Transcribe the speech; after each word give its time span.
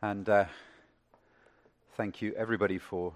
And 0.00 0.28
uh, 0.28 0.44
thank 1.96 2.22
you, 2.22 2.32
everybody, 2.36 2.78
for 2.78 3.12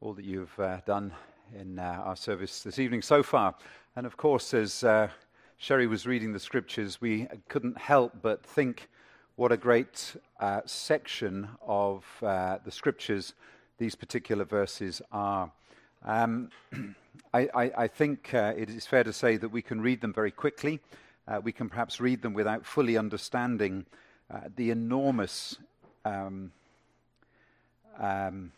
all 0.00 0.14
that 0.14 0.24
you've 0.24 0.56
uh, 0.60 0.78
done 0.86 1.12
in 1.58 1.80
uh, 1.80 2.02
our 2.04 2.14
service 2.14 2.62
this 2.62 2.78
evening 2.78 3.02
so 3.02 3.20
far. 3.20 3.56
And 3.96 4.06
of 4.06 4.16
course, 4.16 4.54
as 4.54 4.84
uh, 4.84 5.08
Sherry 5.56 5.88
was 5.88 6.06
reading 6.06 6.32
the 6.32 6.38
scriptures, 6.38 7.00
we 7.00 7.26
couldn't 7.48 7.76
help 7.76 8.12
but 8.22 8.46
think 8.46 8.88
what 9.34 9.50
a 9.50 9.56
great 9.56 10.14
uh, 10.38 10.60
section 10.66 11.48
of 11.66 12.04
uh, 12.22 12.58
the 12.64 12.70
scriptures 12.70 13.34
these 13.78 13.96
particular 13.96 14.44
verses 14.44 15.02
are. 15.10 15.50
Um, 16.04 16.50
I, 17.34 17.48
I, 17.52 17.72
I, 17.76 17.88
think 17.88 18.32
it 18.32 18.70
is 18.70 18.86
fair 18.86 19.02
to 19.02 19.12
say 19.12 19.36
that 19.36 19.48
we 19.48 19.62
can 19.62 19.80
read 19.80 20.00
them 20.00 20.12
very 20.12 20.30
quickly. 20.30 20.78
we 21.42 21.50
can 21.50 21.68
perhaps 21.68 22.00
read 22.00 22.22
them 22.22 22.34
without 22.34 22.64
fully 22.64 22.96
understanding 22.96 23.84
the 24.56 24.70
enormous 24.70 25.58
um, 26.04 26.52
um, 27.98 28.52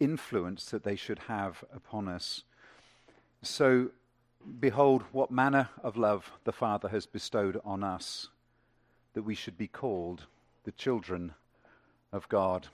influence 0.00 0.66
that 0.66 0.84
they 0.84 0.96
should 0.96 1.18
have 1.20 1.64
upon 1.74 2.08
us. 2.08 2.42
So, 3.42 3.90
behold, 4.60 5.02
what 5.12 5.30
manner 5.30 5.68
of 5.82 5.96
love 5.96 6.30
the 6.44 6.52
Father 6.52 6.88
has 6.88 7.06
bestowed 7.06 7.60
on 7.64 7.84
us, 7.84 8.28
that 9.14 9.22
we 9.22 9.34
should 9.34 9.56
be 9.56 9.68
called 9.68 10.26
the 10.64 10.72
children 10.72 11.34
of 12.12 12.28
God. 12.28 12.68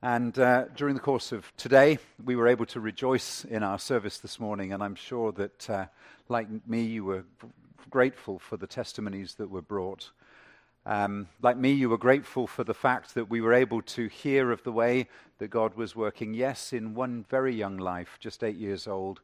And 0.00 0.38
uh, 0.38 0.66
during 0.76 0.94
the 0.94 1.00
course 1.00 1.32
of 1.32 1.52
today, 1.56 1.98
we 2.24 2.36
were 2.36 2.46
able 2.46 2.66
to 2.66 2.80
rejoice 2.80 3.44
in 3.44 3.64
our 3.64 3.80
service 3.80 4.18
this 4.18 4.38
morning, 4.38 4.72
and 4.72 4.80
I'm 4.80 4.94
sure 4.94 5.32
that, 5.32 5.68
uh, 5.68 5.86
like 6.28 6.46
me, 6.68 6.82
you 6.82 7.04
were 7.04 7.24
grateful 7.90 8.38
for 8.38 8.56
the 8.56 8.66
testimonies 8.66 9.34
that 9.34 9.50
were 9.50 9.62
brought. 9.62 10.10
Um, 10.88 11.28
like 11.42 11.58
me, 11.58 11.72
you 11.72 11.90
were 11.90 11.98
grateful 11.98 12.46
for 12.46 12.64
the 12.64 12.72
fact 12.72 13.14
that 13.14 13.28
we 13.28 13.42
were 13.42 13.52
able 13.52 13.82
to 13.82 14.08
hear 14.08 14.50
of 14.50 14.62
the 14.62 14.72
way 14.72 15.08
that 15.36 15.48
God 15.48 15.74
was 15.74 15.94
working, 15.94 16.32
yes, 16.32 16.72
in 16.72 16.94
one 16.94 17.26
very 17.28 17.54
young 17.54 17.76
life, 17.76 18.16
just 18.20 18.42
eight 18.42 18.56
years 18.56 18.86
old, 18.88 19.20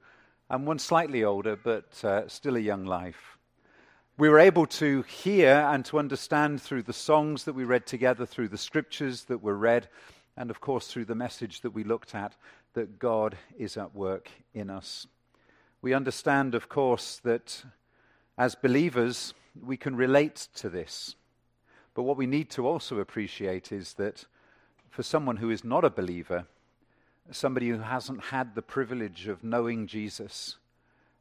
and 0.50 0.66
one 0.66 0.78
slightly 0.78 1.24
older, 1.24 1.56
but 1.56 2.04
uh, 2.04 2.28
still 2.28 2.56
a 2.56 2.60
young 2.60 2.84
life. 2.84 3.38
We 4.18 4.28
were 4.28 4.40
able 4.40 4.66
to 4.66 5.02
hear 5.02 5.66
and 5.70 5.86
to 5.86 5.98
understand 5.98 6.60
through 6.60 6.82
the 6.82 6.92
songs 6.92 7.44
that 7.44 7.54
we 7.54 7.64
read 7.64 7.86
together, 7.86 8.26
through 8.26 8.48
the 8.48 8.58
scriptures 8.58 9.24
that 9.24 9.42
were 9.42 9.56
read, 9.56 9.88
and 10.36 10.50
of 10.50 10.60
course 10.60 10.88
through 10.88 11.06
the 11.06 11.14
message 11.14 11.62
that 11.62 11.70
we 11.70 11.82
looked 11.82 12.14
at, 12.14 12.36
that 12.74 12.98
God 12.98 13.38
is 13.56 13.78
at 13.78 13.94
work 13.94 14.30
in 14.52 14.68
us. 14.68 15.06
We 15.80 15.94
understand, 15.94 16.54
of 16.54 16.68
course, 16.68 17.22
that 17.24 17.64
as 18.36 18.54
believers, 18.54 19.32
we 19.58 19.78
can 19.78 19.96
relate 19.96 20.48
to 20.56 20.68
this. 20.68 21.16
But 21.94 22.02
what 22.02 22.16
we 22.16 22.26
need 22.26 22.50
to 22.50 22.66
also 22.66 22.98
appreciate 22.98 23.72
is 23.72 23.94
that 23.94 24.26
for 24.90 25.02
someone 25.02 25.36
who 25.36 25.50
is 25.50 25.64
not 25.64 25.84
a 25.84 25.90
believer, 25.90 26.46
somebody 27.30 27.68
who 27.68 27.78
hasn't 27.78 28.24
had 28.24 28.54
the 28.54 28.62
privilege 28.62 29.28
of 29.28 29.44
knowing 29.44 29.86
Jesus, 29.86 30.56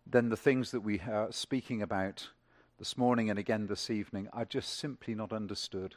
then 0.05 0.29
the 0.29 0.37
things 0.37 0.71
that 0.71 0.81
we 0.81 0.99
are 0.99 1.31
speaking 1.31 1.81
about 1.81 2.29
this 2.79 2.97
morning 2.97 3.29
and 3.29 3.39
again 3.39 3.67
this 3.67 3.89
evening 3.89 4.27
are 4.33 4.45
just 4.45 4.77
simply 4.77 5.15
not 5.15 5.31
understood. 5.31 5.95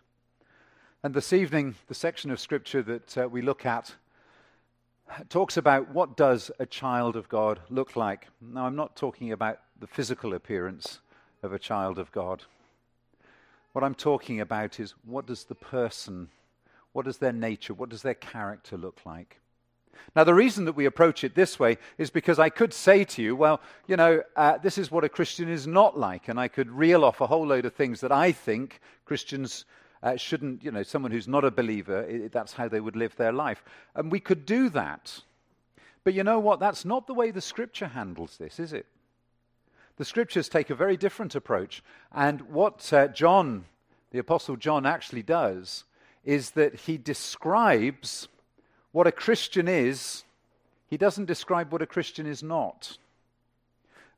And 1.02 1.14
this 1.14 1.32
evening, 1.32 1.74
the 1.88 1.94
section 1.94 2.30
of 2.30 2.40
Scripture 2.40 2.82
that 2.82 3.18
uh, 3.18 3.28
we 3.28 3.42
look 3.42 3.66
at 3.66 3.94
talks 5.28 5.56
about 5.56 5.90
what 5.90 6.16
does 6.16 6.50
a 6.58 6.66
child 6.66 7.16
of 7.16 7.28
God 7.28 7.60
look 7.70 7.96
like. 7.96 8.28
Now, 8.40 8.66
I'm 8.66 8.76
not 8.76 8.96
talking 8.96 9.32
about 9.32 9.60
the 9.78 9.86
physical 9.86 10.34
appearance 10.34 11.00
of 11.42 11.52
a 11.52 11.58
child 11.58 11.98
of 11.98 12.10
God. 12.12 12.44
What 13.76 13.84
I'm 13.84 13.94
talking 13.94 14.40
about 14.40 14.80
is 14.80 14.94
what 15.04 15.26
does 15.26 15.44
the 15.44 15.54
person, 15.54 16.28
what 16.94 17.04
does 17.04 17.18
their 17.18 17.34
nature, 17.34 17.74
what 17.74 17.90
does 17.90 18.00
their 18.00 18.14
character 18.14 18.78
look 18.78 19.00
like? 19.04 19.38
Now, 20.14 20.24
the 20.24 20.32
reason 20.32 20.64
that 20.64 20.72
we 20.76 20.86
approach 20.86 21.24
it 21.24 21.34
this 21.34 21.58
way 21.60 21.76
is 21.98 22.08
because 22.08 22.38
I 22.38 22.48
could 22.48 22.72
say 22.72 23.04
to 23.04 23.22
you, 23.22 23.36
well, 23.36 23.60
you 23.86 23.98
know, 23.98 24.22
uh, 24.34 24.56
this 24.56 24.78
is 24.78 24.90
what 24.90 25.04
a 25.04 25.10
Christian 25.10 25.50
is 25.50 25.66
not 25.66 25.98
like. 25.98 26.28
And 26.28 26.40
I 26.40 26.48
could 26.48 26.70
reel 26.70 27.04
off 27.04 27.20
a 27.20 27.26
whole 27.26 27.46
load 27.46 27.66
of 27.66 27.74
things 27.74 28.00
that 28.00 28.12
I 28.12 28.32
think 28.32 28.80
Christians 29.04 29.66
uh, 30.02 30.16
shouldn't, 30.16 30.64
you 30.64 30.70
know, 30.70 30.82
someone 30.82 31.12
who's 31.12 31.28
not 31.28 31.44
a 31.44 31.50
believer, 31.50 32.00
it, 32.04 32.32
that's 32.32 32.54
how 32.54 32.68
they 32.68 32.80
would 32.80 32.96
live 32.96 33.14
their 33.16 33.32
life. 33.32 33.62
And 33.94 34.10
we 34.10 34.20
could 34.20 34.46
do 34.46 34.70
that. 34.70 35.20
But 36.02 36.14
you 36.14 36.24
know 36.24 36.38
what? 36.38 36.60
That's 36.60 36.86
not 36.86 37.06
the 37.06 37.12
way 37.12 37.30
the 37.30 37.42
scripture 37.42 37.88
handles 37.88 38.38
this, 38.38 38.58
is 38.58 38.72
it? 38.72 38.86
The 39.96 40.04
scriptures 40.04 40.48
take 40.48 40.68
a 40.68 40.74
very 40.74 40.96
different 40.96 41.34
approach. 41.34 41.82
And 42.12 42.42
what 42.42 42.92
uh, 42.92 43.08
John, 43.08 43.64
the 44.10 44.18
Apostle 44.18 44.56
John, 44.56 44.84
actually 44.84 45.22
does 45.22 45.84
is 46.24 46.50
that 46.52 46.74
he 46.80 46.98
describes 46.98 48.28
what 48.92 49.06
a 49.06 49.12
Christian 49.12 49.68
is, 49.68 50.24
he 50.88 50.96
doesn't 50.96 51.26
describe 51.26 51.72
what 51.72 51.82
a 51.82 51.86
Christian 51.86 52.26
is 52.26 52.42
not. 52.42 52.98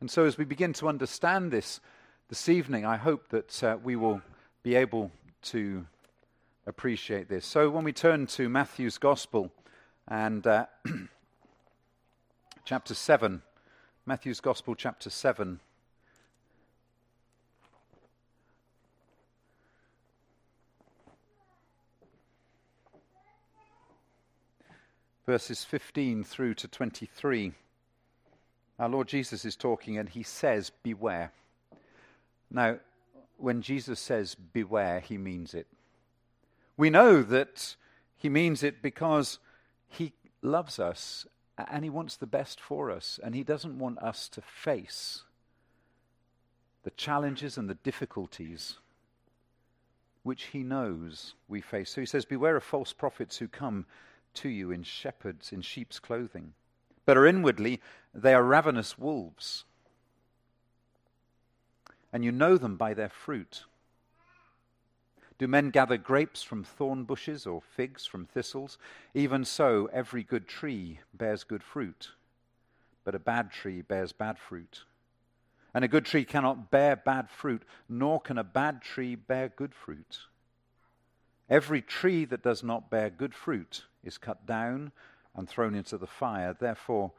And 0.00 0.10
so, 0.10 0.24
as 0.24 0.38
we 0.38 0.44
begin 0.44 0.72
to 0.74 0.88
understand 0.88 1.50
this 1.50 1.80
this 2.28 2.48
evening, 2.48 2.84
I 2.84 2.96
hope 2.96 3.28
that 3.30 3.64
uh, 3.64 3.76
we 3.82 3.96
will 3.96 4.20
be 4.62 4.74
able 4.74 5.10
to 5.42 5.86
appreciate 6.66 7.28
this. 7.28 7.46
So, 7.46 7.70
when 7.70 7.84
we 7.84 7.92
turn 7.92 8.26
to 8.28 8.48
Matthew's 8.48 8.98
Gospel 8.98 9.50
and 10.06 10.46
uh, 10.46 10.66
chapter 12.64 12.94
7, 12.94 13.42
Matthew's 14.06 14.40
Gospel, 14.40 14.74
chapter 14.74 15.10
7. 15.10 15.60
Verses 25.28 25.62
15 25.62 26.24
through 26.24 26.54
to 26.54 26.66
23. 26.66 27.52
Our 28.78 28.88
Lord 28.88 29.08
Jesus 29.08 29.44
is 29.44 29.56
talking 29.56 29.98
and 29.98 30.08
he 30.08 30.22
says, 30.22 30.72
Beware. 30.82 31.32
Now, 32.50 32.78
when 33.36 33.60
Jesus 33.60 34.00
says 34.00 34.34
beware, 34.34 35.00
he 35.00 35.18
means 35.18 35.52
it. 35.52 35.66
We 36.78 36.88
know 36.88 37.22
that 37.22 37.76
he 38.16 38.30
means 38.30 38.62
it 38.62 38.80
because 38.80 39.38
he 39.86 40.14
loves 40.40 40.78
us 40.78 41.26
and 41.58 41.84
he 41.84 41.90
wants 41.90 42.16
the 42.16 42.26
best 42.26 42.58
for 42.58 42.90
us, 42.90 43.20
and 43.22 43.34
he 43.34 43.44
doesn't 43.44 43.78
want 43.78 43.98
us 43.98 44.30
to 44.30 44.40
face 44.40 45.24
the 46.84 46.90
challenges 46.92 47.58
and 47.58 47.68
the 47.68 47.74
difficulties 47.74 48.76
which 50.22 50.44
he 50.44 50.62
knows 50.62 51.34
we 51.48 51.60
face. 51.60 51.90
So 51.90 52.00
he 52.00 52.06
says, 52.06 52.24
Beware 52.24 52.56
of 52.56 52.64
false 52.64 52.94
prophets 52.94 53.36
who 53.36 53.46
come 53.46 53.84
to 54.38 54.48
you 54.48 54.70
in 54.70 54.82
shepherds 54.82 55.52
in 55.52 55.62
sheep's 55.62 55.98
clothing, 55.98 56.52
but 57.04 57.16
are 57.16 57.26
inwardly 57.26 57.80
they 58.14 58.34
are 58.34 58.42
ravenous 58.42 58.98
wolves. 58.98 59.64
And 62.12 62.24
you 62.24 62.32
know 62.32 62.56
them 62.56 62.76
by 62.76 62.94
their 62.94 63.08
fruit. 63.08 63.64
Do 65.38 65.46
men 65.46 65.70
gather 65.70 65.96
grapes 65.96 66.42
from 66.42 66.64
thorn 66.64 67.04
bushes 67.04 67.46
or 67.46 67.60
figs 67.60 68.06
from 68.06 68.26
thistles? 68.26 68.78
Even 69.14 69.44
so, 69.44 69.88
every 69.92 70.24
good 70.24 70.48
tree 70.48 71.00
bears 71.14 71.44
good 71.44 71.62
fruit, 71.62 72.10
but 73.04 73.14
a 73.14 73.20
bad 73.20 73.52
tree 73.52 73.82
bears 73.82 74.12
bad 74.12 74.38
fruit. 74.38 74.84
And 75.74 75.84
a 75.84 75.88
good 75.88 76.06
tree 76.06 76.24
cannot 76.24 76.70
bear 76.70 76.96
bad 76.96 77.30
fruit, 77.30 77.62
nor 77.88 78.20
can 78.20 78.38
a 78.38 78.44
bad 78.44 78.82
tree 78.82 79.14
bear 79.14 79.48
good 79.48 79.74
fruit. 79.74 80.20
Every 81.48 81.82
tree 81.82 82.24
that 82.24 82.42
does 82.42 82.62
not 82.62 82.90
bear 82.90 83.08
good 83.10 83.34
fruit 83.34 83.84
is 84.04 84.18
cut 84.18 84.46
down 84.46 84.92
and 85.34 85.48
thrown 85.48 85.74
into 85.74 85.98
the 85.98 86.06
fire. 86.06 86.54
Therefore, 86.58 87.12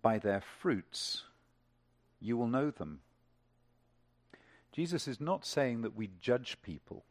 by 0.00 0.18
their 0.18 0.40
fruits 0.40 1.24
you 2.20 2.36
will 2.36 2.46
know 2.46 2.70
them. 2.70 3.00
Jesus 4.72 5.08
is 5.08 5.20
not 5.20 5.44
saying 5.44 5.82
that 5.82 5.96
we 5.96 6.10
judge 6.20 6.58
people, 6.62 7.04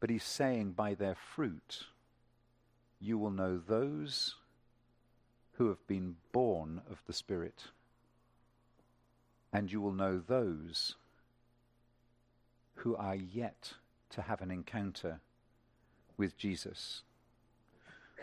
but 0.00 0.08
he's 0.08 0.24
saying 0.24 0.72
by 0.72 0.94
their 0.94 1.14
fruit 1.14 1.84
you 3.00 3.18
will 3.18 3.30
know 3.30 3.58
those 3.58 4.36
who 5.54 5.68
have 5.68 5.86
been 5.86 6.16
born 6.32 6.80
of 6.90 7.02
the 7.06 7.12
Spirit, 7.12 7.64
and 9.52 9.70
you 9.70 9.80
will 9.80 9.92
know 9.92 10.18
those 10.18 10.94
who 12.76 12.94
are 12.96 13.16
yet 13.16 13.74
to 14.10 14.22
have 14.22 14.40
an 14.40 14.50
encounter 14.50 15.20
with 16.16 16.36
Jesus. 16.36 17.02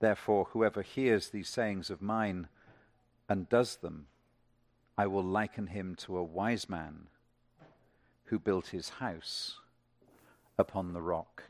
Therefore, 0.00 0.48
whoever 0.52 0.82
hears 0.82 1.28
these 1.28 1.48
sayings 1.48 1.90
of 1.90 2.02
mine 2.02 2.48
and 3.28 3.48
does 3.48 3.76
them, 3.76 4.06
I 4.98 5.06
will 5.06 5.22
liken 5.22 5.68
him 5.68 5.94
to 6.00 6.16
a 6.16 6.24
wise 6.24 6.68
man 6.68 7.06
who 8.24 8.38
built 8.38 8.68
his 8.68 8.88
house 8.88 9.58
upon 10.58 10.92
the 10.92 11.02
rock. 11.02 11.44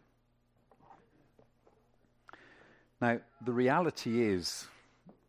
Now, 3.00 3.20
the 3.44 3.52
reality 3.52 4.23
is, 4.23 4.67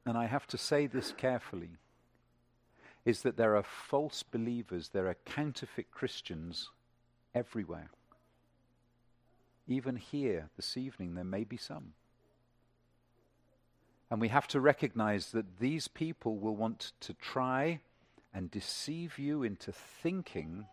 and 0.06 0.17
I 0.17 0.25
have 0.25 0.47
to 0.47 0.57
say 0.57 0.88
this 0.88 1.13
carefully, 1.15 1.69
is 3.06 3.21
that 3.21 3.38
there 3.38 3.56
are 3.56 3.63
false 3.63 4.24
believers, 4.24 4.89
there 4.89 5.07
are 5.07 5.17
counterfeit 5.25 5.91
Christians 5.91 6.69
everywhere. 7.33 7.89
Even 9.67 9.95
here 9.95 10.50
this 10.57 10.75
evening, 10.75 11.15
there 11.15 11.24
may 11.24 11.44
be 11.44 11.57
some. 11.57 11.94
And 14.12 14.19
we 14.19 14.28
have 14.28 14.48
to 14.50 14.60
recognize 14.60 15.31
that 15.31 15.60
these 15.60 15.88
people 15.88 16.38
will 16.38 16.56
want 16.56 16.92
to 17.00 17.13
try 17.13 17.80
and 18.34 18.52
deceive 18.52 19.18
you 19.18 19.42
into 19.42 19.72
thinking 19.72 20.66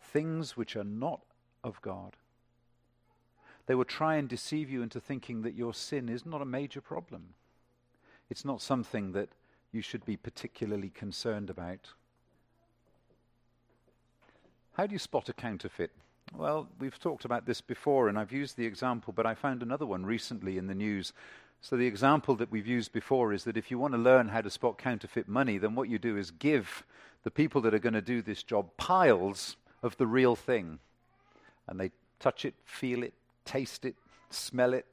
things 0.00 0.56
which 0.56 0.74
are 0.74 0.84
not 0.84 1.20
of 1.62 1.82
God. 1.82 2.16
They 3.66 3.74
will 3.74 3.84
try 3.84 4.16
and 4.16 4.26
deceive 4.26 4.70
you 4.70 4.82
into 4.82 5.00
thinking 5.00 5.42
that 5.42 5.54
your 5.54 5.74
sin 5.74 6.08
is 6.08 6.24
not 6.24 6.40
a 6.40 6.46
major 6.46 6.80
problem. 6.80 7.34
It's 8.30 8.44
not 8.44 8.62
something 8.62 9.12
that 9.12 9.28
you 9.70 9.82
should 9.82 10.06
be 10.06 10.16
particularly 10.16 10.88
concerned 10.88 11.50
about. 11.50 11.92
How 14.72 14.86
do 14.86 14.94
you 14.94 14.98
spot 14.98 15.28
a 15.28 15.34
counterfeit? 15.34 15.92
Well, 16.36 16.68
we've 16.78 16.98
talked 16.98 17.24
about 17.24 17.46
this 17.46 17.60
before, 17.60 18.08
and 18.08 18.18
I've 18.18 18.32
used 18.32 18.56
the 18.56 18.66
example, 18.66 19.12
but 19.14 19.26
I 19.26 19.34
found 19.34 19.62
another 19.62 19.86
one 19.86 20.06
recently 20.06 20.58
in 20.58 20.66
the 20.66 20.74
news 20.74 21.12
so, 21.62 21.76
the 21.76 21.86
example 21.86 22.36
that 22.36 22.50
we've 22.50 22.66
used 22.66 22.90
before 22.92 23.34
is 23.34 23.44
that 23.44 23.58
if 23.58 23.70
you 23.70 23.78
want 23.78 23.92
to 23.92 23.98
learn 23.98 24.28
how 24.28 24.40
to 24.40 24.48
spot 24.48 24.78
counterfeit 24.78 25.28
money, 25.28 25.58
then 25.58 25.74
what 25.74 25.90
you 25.90 25.98
do 25.98 26.16
is 26.16 26.30
give 26.30 26.84
the 27.22 27.30
people 27.30 27.60
that 27.60 27.74
are 27.74 27.78
going 27.78 27.92
to 27.92 28.00
do 28.00 28.22
this 28.22 28.42
job 28.42 28.70
piles 28.78 29.56
of 29.82 29.96
the 29.98 30.06
real 30.06 30.34
thing. 30.34 30.78
And 31.68 31.78
they 31.78 31.90
touch 32.18 32.46
it, 32.46 32.54
feel 32.64 33.02
it, 33.02 33.12
taste 33.44 33.84
it, 33.84 33.94
smell 34.30 34.72
it. 34.72 34.86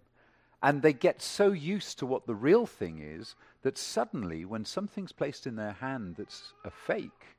And 0.62 0.82
they 0.82 0.92
get 0.92 1.22
so 1.22 1.54
used 1.54 2.00
to 2.00 2.06
what 2.06 2.28
the 2.28 2.36
real 2.36 2.66
thing 2.66 3.00
is 3.02 3.36
that 3.62 3.78
suddenly, 3.78 4.44
when 4.44 4.66
something's 4.66 5.14
placed 5.14 5.48
in 5.48 5.56
their 5.56 5.74
hand 5.74 6.16
that's 6.18 6.52
a 6.66 6.72
fake, 6.72 7.38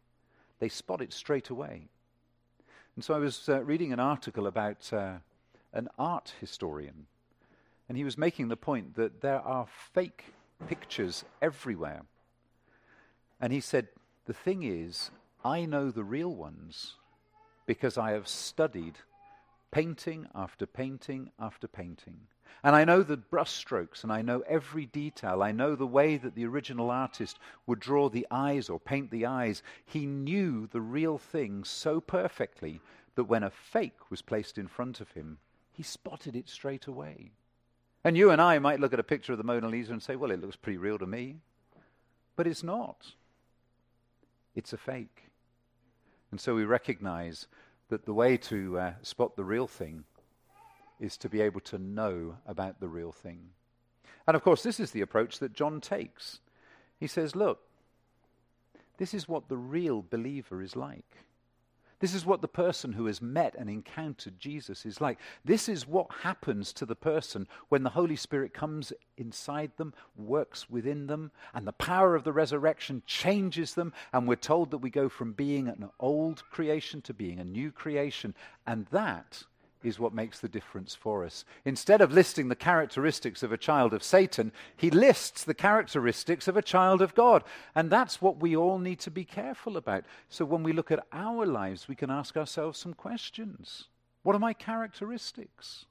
they 0.58 0.70
spot 0.70 1.02
it 1.02 1.12
straight 1.12 1.50
away. 1.50 1.88
And 2.98 3.04
so 3.04 3.14
I 3.14 3.18
was 3.18 3.48
uh, 3.48 3.62
reading 3.62 3.92
an 3.92 4.00
article 4.00 4.48
about 4.48 4.92
uh, 4.92 5.18
an 5.72 5.88
art 6.00 6.34
historian 6.40 7.06
and 7.88 7.96
he 7.96 8.02
was 8.02 8.18
making 8.18 8.48
the 8.48 8.56
point 8.56 8.96
that 8.96 9.20
there 9.20 9.40
are 9.40 9.68
fake 9.68 10.24
pictures 10.66 11.24
everywhere. 11.40 12.02
And 13.40 13.52
he 13.52 13.60
said, 13.60 13.86
The 14.24 14.32
thing 14.32 14.64
is, 14.64 15.12
I 15.44 15.64
know 15.64 15.92
the 15.92 16.02
real 16.02 16.34
ones 16.34 16.96
because 17.66 17.96
I 17.96 18.10
have 18.10 18.26
studied 18.26 18.98
painting 19.70 20.26
after 20.34 20.66
painting 20.66 21.30
after 21.38 21.68
painting. 21.68 22.20
And 22.64 22.74
I 22.74 22.84
know 22.84 23.02
the 23.02 23.16
brushstrokes 23.16 24.02
and 24.02 24.12
I 24.12 24.22
know 24.22 24.40
every 24.48 24.86
detail. 24.86 25.42
I 25.42 25.52
know 25.52 25.74
the 25.74 25.86
way 25.86 26.16
that 26.16 26.34
the 26.34 26.46
original 26.46 26.90
artist 26.90 27.38
would 27.66 27.78
draw 27.78 28.08
the 28.08 28.26
eyes 28.30 28.68
or 28.68 28.80
paint 28.80 29.10
the 29.10 29.26
eyes. 29.26 29.62
He 29.84 30.06
knew 30.06 30.66
the 30.66 30.80
real 30.80 31.18
thing 31.18 31.64
so 31.64 32.00
perfectly 32.00 32.80
that 33.14 33.24
when 33.24 33.42
a 33.42 33.50
fake 33.50 34.10
was 34.10 34.22
placed 34.22 34.58
in 34.58 34.66
front 34.66 35.00
of 35.00 35.12
him, 35.12 35.38
he 35.72 35.82
spotted 35.82 36.34
it 36.34 36.48
straight 36.48 36.86
away. 36.86 37.30
And 38.04 38.16
you 38.16 38.30
and 38.30 38.40
I 38.40 38.58
might 38.58 38.80
look 38.80 38.92
at 38.92 39.00
a 39.00 39.04
picture 39.04 39.32
of 39.32 39.38
the 39.38 39.44
Mona 39.44 39.68
Lisa 39.68 39.92
and 39.92 40.02
say, 40.02 40.16
well, 40.16 40.30
it 40.30 40.40
looks 40.40 40.56
pretty 40.56 40.78
real 40.78 40.98
to 40.98 41.06
me. 41.06 41.36
But 42.36 42.46
it's 42.46 42.62
not. 42.62 43.12
It's 44.54 44.72
a 44.72 44.76
fake. 44.76 45.24
And 46.30 46.40
so 46.40 46.54
we 46.54 46.64
recognize 46.64 47.46
that 47.88 48.04
the 48.04 48.14
way 48.14 48.36
to 48.36 48.78
uh, 48.78 48.92
spot 49.02 49.36
the 49.36 49.44
real 49.44 49.66
thing 49.66 50.04
is 51.00 51.16
to 51.18 51.28
be 51.28 51.40
able 51.40 51.60
to 51.60 51.78
know 51.78 52.36
about 52.46 52.80
the 52.80 52.88
real 52.88 53.12
thing. 53.12 53.50
And 54.26 54.34
of 54.36 54.42
course, 54.42 54.62
this 54.62 54.80
is 54.80 54.90
the 54.90 55.00
approach 55.00 55.38
that 55.38 55.54
John 55.54 55.80
takes. 55.80 56.40
He 56.98 57.06
says, 57.06 57.34
look, 57.34 57.60
this 58.98 59.14
is 59.14 59.28
what 59.28 59.48
the 59.48 59.56
real 59.56 60.02
believer 60.02 60.60
is 60.60 60.76
like. 60.76 61.16
This 62.00 62.14
is 62.14 62.24
what 62.24 62.42
the 62.42 62.48
person 62.48 62.92
who 62.92 63.06
has 63.06 63.20
met 63.20 63.54
and 63.56 63.68
encountered 63.68 64.38
Jesus 64.38 64.86
is 64.86 65.00
like. 65.00 65.18
This 65.44 65.68
is 65.68 65.86
what 65.86 66.06
happens 66.22 66.72
to 66.74 66.86
the 66.86 66.94
person 66.94 67.48
when 67.68 67.82
the 67.82 67.90
Holy 67.90 68.14
Spirit 68.14 68.54
comes 68.54 68.92
inside 69.16 69.72
them, 69.76 69.92
works 70.16 70.70
within 70.70 71.08
them, 71.08 71.32
and 71.52 71.66
the 71.66 71.72
power 71.72 72.14
of 72.14 72.22
the 72.22 72.32
resurrection 72.32 73.02
changes 73.06 73.74
them. 73.74 73.92
And 74.12 74.28
we're 74.28 74.36
told 74.36 74.70
that 74.70 74.78
we 74.78 74.90
go 74.90 75.08
from 75.08 75.32
being 75.32 75.66
an 75.66 75.90
old 75.98 76.44
creation 76.50 77.02
to 77.02 77.14
being 77.14 77.40
a 77.40 77.44
new 77.44 77.72
creation. 77.72 78.34
And 78.66 78.86
that 78.92 79.44
is 79.82 79.98
what 79.98 80.12
makes 80.12 80.40
the 80.40 80.48
difference 80.48 80.94
for 80.94 81.24
us. 81.24 81.44
Instead 81.64 82.00
of 82.00 82.12
listing 82.12 82.48
the 82.48 82.56
characteristics 82.56 83.42
of 83.42 83.52
a 83.52 83.58
child 83.58 83.94
of 83.94 84.02
Satan, 84.02 84.52
he 84.76 84.90
lists 84.90 85.44
the 85.44 85.54
characteristics 85.54 86.48
of 86.48 86.56
a 86.56 86.62
child 86.62 87.00
of 87.00 87.14
God. 87.14 87.44
And 87.74 87.90
that's 87.90 88.20
what 88.20 88.40
we 88.40 88.56
all 88.56 88.78
need 88.78 89.00
to 89.00 89.10
be 89.10 89.24
careful 89.24 89.76
about. 89.76 90.04
So 90.28 90.44
when 90.44 90.62
we 90.62 90.72
look 90.72 90.90
at 90.90 91.06
our 91.12 91.46
lives, 91.46 91.88
we 91.88 91.94
can 91.94 92.10
ask 92.10 92.36
ourselves 92.36 92.78
some 92.78 92.94
questions. 92.94 93.84
What 94.22 94.34
are 94.34 94.40
my 94.40 94.52
characteristics? 94.52 95.86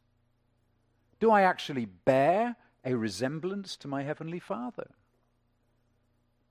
Do 1.20 1.32
I 1.32 1.42
actually 1.42 1.86
bear 1.86 2.56
a 2.86 2.96
resemblance 2.96 3.76
to 3.78 3.88
my 3.88 4.04
Heavenly 4.04 4.40
Father? 4.40 4.92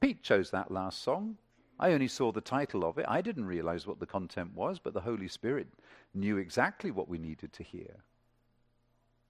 Pete 0.00 0.22
chose 0.22 0.50
that 0.50 0.70
last 0.70 1.02
song. 1.02 1.36
I 1.78 1.92
only 1.92 2.08
saw 2.08 2.32
the 2.32 2.40
title 2.40 2.84
of 2.84 2.98
it. 2.98 3.04
I 3.08 3.20
didn't 3.20 3.46
realize 3.46 3.86
what 3.86 4.00
the 4.00 4.06
content 4.06 4.54
was, 4.54 4.78
but 4.78 4.94
the 4.94 5.00
Holy 5.00 5.28
Spirit 5.28 5.68
knew 6.14 6.38
exactly 6.38 6.90
what 6.90 7.08
we 7.08 7.18
needed 7.18 7.52
to 7.54 7.62
hear. 7.62 7.96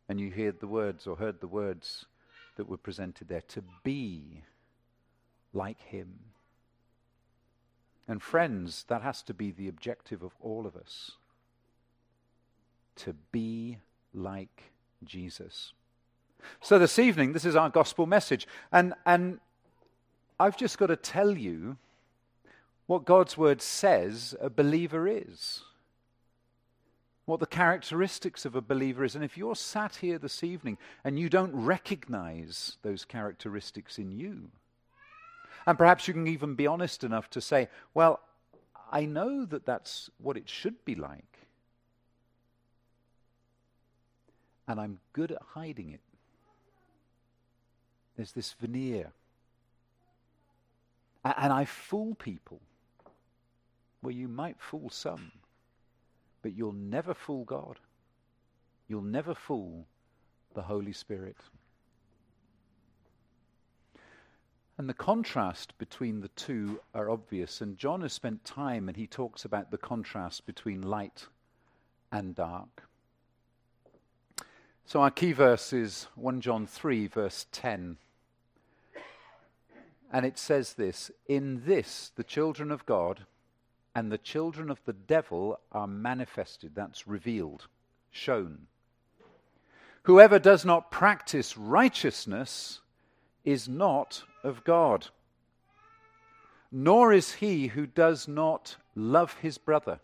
And 0.08 0.20
you 0.20 0.31
heard 0.31 0.60
the 0.60 0.69
words 0.69 1.06
or 1.06 1.16
heard 1.16 1.40
the 1.40 1.48
words 1.48 2.06
that 2.56 2.69
were 2.69 2.76
presented 2.76 3.28
there 3.28 3.43
to 3.48 3.62
be 3.82 4.43
like 5.52 5.81
Him. 5.81 6.14
And 8.08 8.22
friends, 8.22 8.84
that 8.88 9.02
has 9.02 9.22
to 9.22 9.34
be 9.34 9.50
the 9.50 9.69
objective 9.69 10.22
of 10.22 10.32
all 10.40 10.66
of 10.66 10.76
us 10.76 11.12
to 12.97 13.14
be 13.32 13.78
like 14.14 14.71
Jesus. 15.04 15.73
So 16.61 16.78
this 16.78 16.99
evening, 16.99 17.32
this 17.32 17.44
is 17.44 17.56
our 17.56 17.68
gospel 17.68 18.06
message. 18.06 18.47
And, 18.71 18.94
and 19.04 19.40
I've 20.38 20.56
just 20.56 20.78
got 20.78 20.87
to 20.87 20.97
tell 20.97 21.37
you 21.37 21.76
what 22.87 23.05
God's 23.05 23.37
word 23.37 23.61
says 23.61 24.35
a 24.40 24.49
believer 24.49 25.09
is, 25.09 25.62
what 27.25 27.40
the 27.40 27.47
characteristics 27.47 28.45
of 28.45 28.55
a 28.55 28.61
believer 28.61 29.05
is. 29.05 29.16
And 29.16 29.25
if 29.25 29.37
you're 29.37 29.57
sat 29.57 29.97
here 29.97 30.19
this 30.19 30.45
evening 30.45 30.78
and 31.02 31.19
you 31.19 31.28
don't 31.28 31.55
recognize 31.55 32.76
those 32.83 33.05
characteristics 33.05 33.99
in 33.99 34.12
you, 34.12 34.50
and 35.66 35.76
perhaps 35.76 36.07
you 36.07 36.14
can 36.14 36.28
even 36.28 36.55
be 36.55 36.69
honest 36.69 37.02
enough 37.02 37.28
to 37.31 37.40
say, 37.40 37.69
well, 37.93 38.21
I 38.93 39.05
know 39.05 39.45
that 39.45 39.66
that's 39.66 40.11
what 40.19 40.37
it 40.37 40.49
should 40.49 40.85
be 40.85 40.95
like. 40.95 41.25
And 44.69 44.81
I'm 44.81 45.00
good 45.12 45.33
at 45.33 45.43
hiding 45.55 45.90
it. 45.90 46.00
There's 48.16 48.33
this 48.33 48.52
veneer. 48.52 49.12
And 51.25 51.52
I 51.52 51.64
fool 51.64 52.14
people. 52.14 52.61
Well, 54.03 54.12
you 54.12 54.29
might 54.29 54.61
fool 54.61 54.91
some, 54.91 55.33
but 56.43 56.55
you'll 56.55 56.73
never 56.73 57.15
fool 57.15 57.45
God. 57.45 57.79
You'll 58.88 59.03
never 59.03 59.35
fool 59.35 59.87
the 60.55 60.62
Holy 60.62 60.93
Spirit. 60.93 61.37
And 64.79 64.88
the 64.88 64.95
contrast 64.95 65.76
between 65.79 66.21
the 66.21 66.29
two 66.29 66.81
are 66.95 67.11
obvious. 67.11 67.61
And 67.61 67.79
John 67.79 68.03
has 68.03 68.12
spent 68.12 68.45
time 68.45 68.88
and 68.88 68.97
he 68.97 69.07
talks 69.07 69.45
about 69.45 69.71
the 69.71 69.79
contrast 69.79 70.47
between 70.47 70.83
light 70.83 71.26
and 72.12 72.35
dark. 72.35 72.83
So 74.85 75.00
our 75.00 75.11
key 75.11 75.33
verse 75.33 75.73
is 75.73 76.09
1 76.15 76.41
John 76.43 76.67
3, 76.67 77.07
verse 77.09 77.47
10. 77.53 77.97
And 80.12 80.26
it 80.26 80.38
says 80.38 80.75
this 80.75 81.11
In 81.26 81.62
this, 81.67 82.12
the 82.15 82.23
children 82.23 82.71
of 82.71 82.87
God 82.87 83.26
and 83.97 84.12
the 84.12 84.19
children 84.19 84.71
of 84.71 84.79
the 84.85 84.93
devil 84.93 85.59
are 85.73 85.87
manifested. 85.87 86.75
That's 86.75 87.09
revealed, 87.09 87.67
shown. 88.11 88.67
Whoever 90.03 90.38
does 90.38 90.67
not 90.67 90.91
practice 90.91 91.57
righteousness 91.57 92.81
is 93.43 93.71
not 93.71 94.23
of 94.45 94.65
God, 94.65 95.09
nor 96.71 97.11
is 97.11 97.37
he 97.37 97.69
who 97.69 97.87
does 97.87 98.29
not 98.29 98.76
love 98.95 99.33
his 99.38 99.57
brother. 99.57 99.99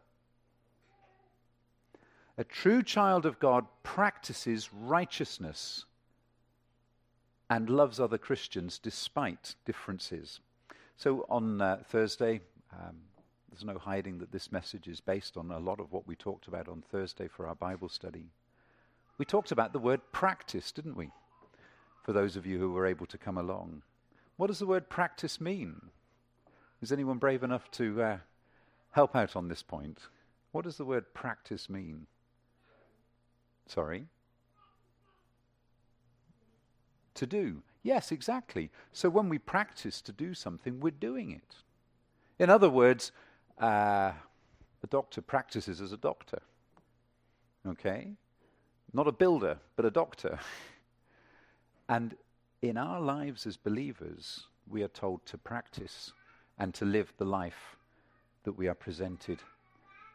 A 2.38 2.44
true 2.44 2.82
child 2.82 3.26
of 3.26 3.38
God 3.38 3.66
practices 3.82 4.72
righteousness 4.72 5.84
and 7.50 7.68
loves 7.68 8.00
other 8.00 8.16
Christians 8.16 8.78
despite 8.78 9.54
differences. 9.66 10.40
So 10.96 11.26
on 11.28 11.60
uh, 11.60 11.82
Thursday, 11.84 12.40
um, 12.72 12.96
there's 13.52 13.64
no 13.64 13.78
hiding 13.78 14.18
that 14.18 14.32
this 14.32 14.50
message 14.50 14.88
is 14.88 15.00
based 15.00 15.36
on 15.36 15.50
a 15.50 15.58
lot 15.58 15.78
of 15.78 15.92
what 15.92 16.08
we 16.08 16.16
talked 16.16 16.48
about 16.48 16.68
on 16.68 16.82
Thursday 16.90 17.28
for 17.28 17.46
our 17.46 17.54
Bible 17.54 17.90
study. 17.90 18.30
We 19.18 19.26
talked 19.26 19.52
about 19.52 19.74
the 19.74 19.78
word 19.78 20.00
practice, 20.10 20.72
didn't 20.72 20.96
we? 20.96 21.10
For 22.02 22.14
those 22.14 22.34
of 22.34 22.46
you 22.46 22.58
who 22.58 22.72
were 22.72 22.86
able 22.86 23.04
to 23.06 23.18
come 23.18 23.36
along. 23.36 23.82
What 24.38 24.46
does 24.46 24.58
the 24.58 24.66
word 24.66 24.88
practice 24.88 25.38
mean? 25.38 25.82
Is 26.80 26.92
anyone 26.92 27.18
brave 27.18 27.42
enough 27.42 27.70
to 27.72 28.02
uh, 28.02 28.16
help 28.92 29.14
out 29.14 29.36
on 29.36 29.48
this 29.48 29.62
point? 29.62 29.98
What 30.52 30.64
does 30.64 30.78
the 30.78 30.86
word 30.86 31.12
practice 31.12 31.68
mean? 31.68 32.06
Sorry? 33.66 34.06
To 37.14 37.26
do. 37.26 37.62
Yes, 37.82 38.10
exactly. 38.10 38.70
So 38.92 39.10
when 39.10 39.28
we 39.28 39.38
practice 39.38 40.00
to 40.00 40.12
do 40.12 40.32
something, 40.32 40.80
we're 40.80 40.90
doing 40.90 41.30
it. 41.30 41.56
In 42.38 42.48
other 42.48 42.70
words, 42.70 43.12
uh, 43.60 44.12
a 44.82 44.86
doctor 44.88 45.20
practices 45.20 45.80
as 45.80 45.92
a 45.92 45.96
doctor. 45.96 46.40
Okay? 47.66 48.12
Not 48.92 49.08
a 49.08 49.12
builder, 49.12 49.58
but 49.76 49.84
a 49.84 49.90
doctor. 49.90 50.38
and 51.88 52.14
in 52.60 52.76
our 52.76 53.00
lives 53.00 53.46
as 53.46 53.56
believers, 53.56 54.46
we 54.68 54.82
are 54.82 54.88
told 54.88 55.24
to 55.26 55.38
practice 55.38 56.12
and 56.58 56.74
to 56.74 56.84
live 56.84 57.12
the 57.16 57.24
life 57.24 57.76
that 58.44 58.52
we 58.52 58.68
are 58.68 58.74
presented 58.74 59.38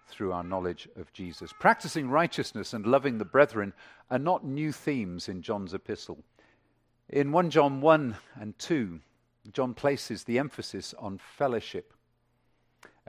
through 0.08 0.32
our 0.32 0.44
knowledge 0.44 0.88
of 0.96 1.12
Jesus. 1.14 1.54
Practicing 1.60 2.10
righteousness 2.10 2.74
and 2.74 2.86
loving 2.86 3.18
the 3.18 3.26
brethren 3.26 3.74
are 4.10 4.20
not 4.20 4.46
new 4.46 4.72
themes 4.72 5.28
in 5.28 5.42
John's 5.42 5.74
epistle. 5.74 6.24
In 7.10 7.32
1 7.32 7.50
John 7.50 7.82
1 7.82 8.16
and 8.40 8.58
2, 8.60 9.00
John 9.54 9.74
places 9.74 10.24
the 10.24 10.40
emphasis 10.40 10.94
on 11.00 11.18
fellowship. 11.18 11.94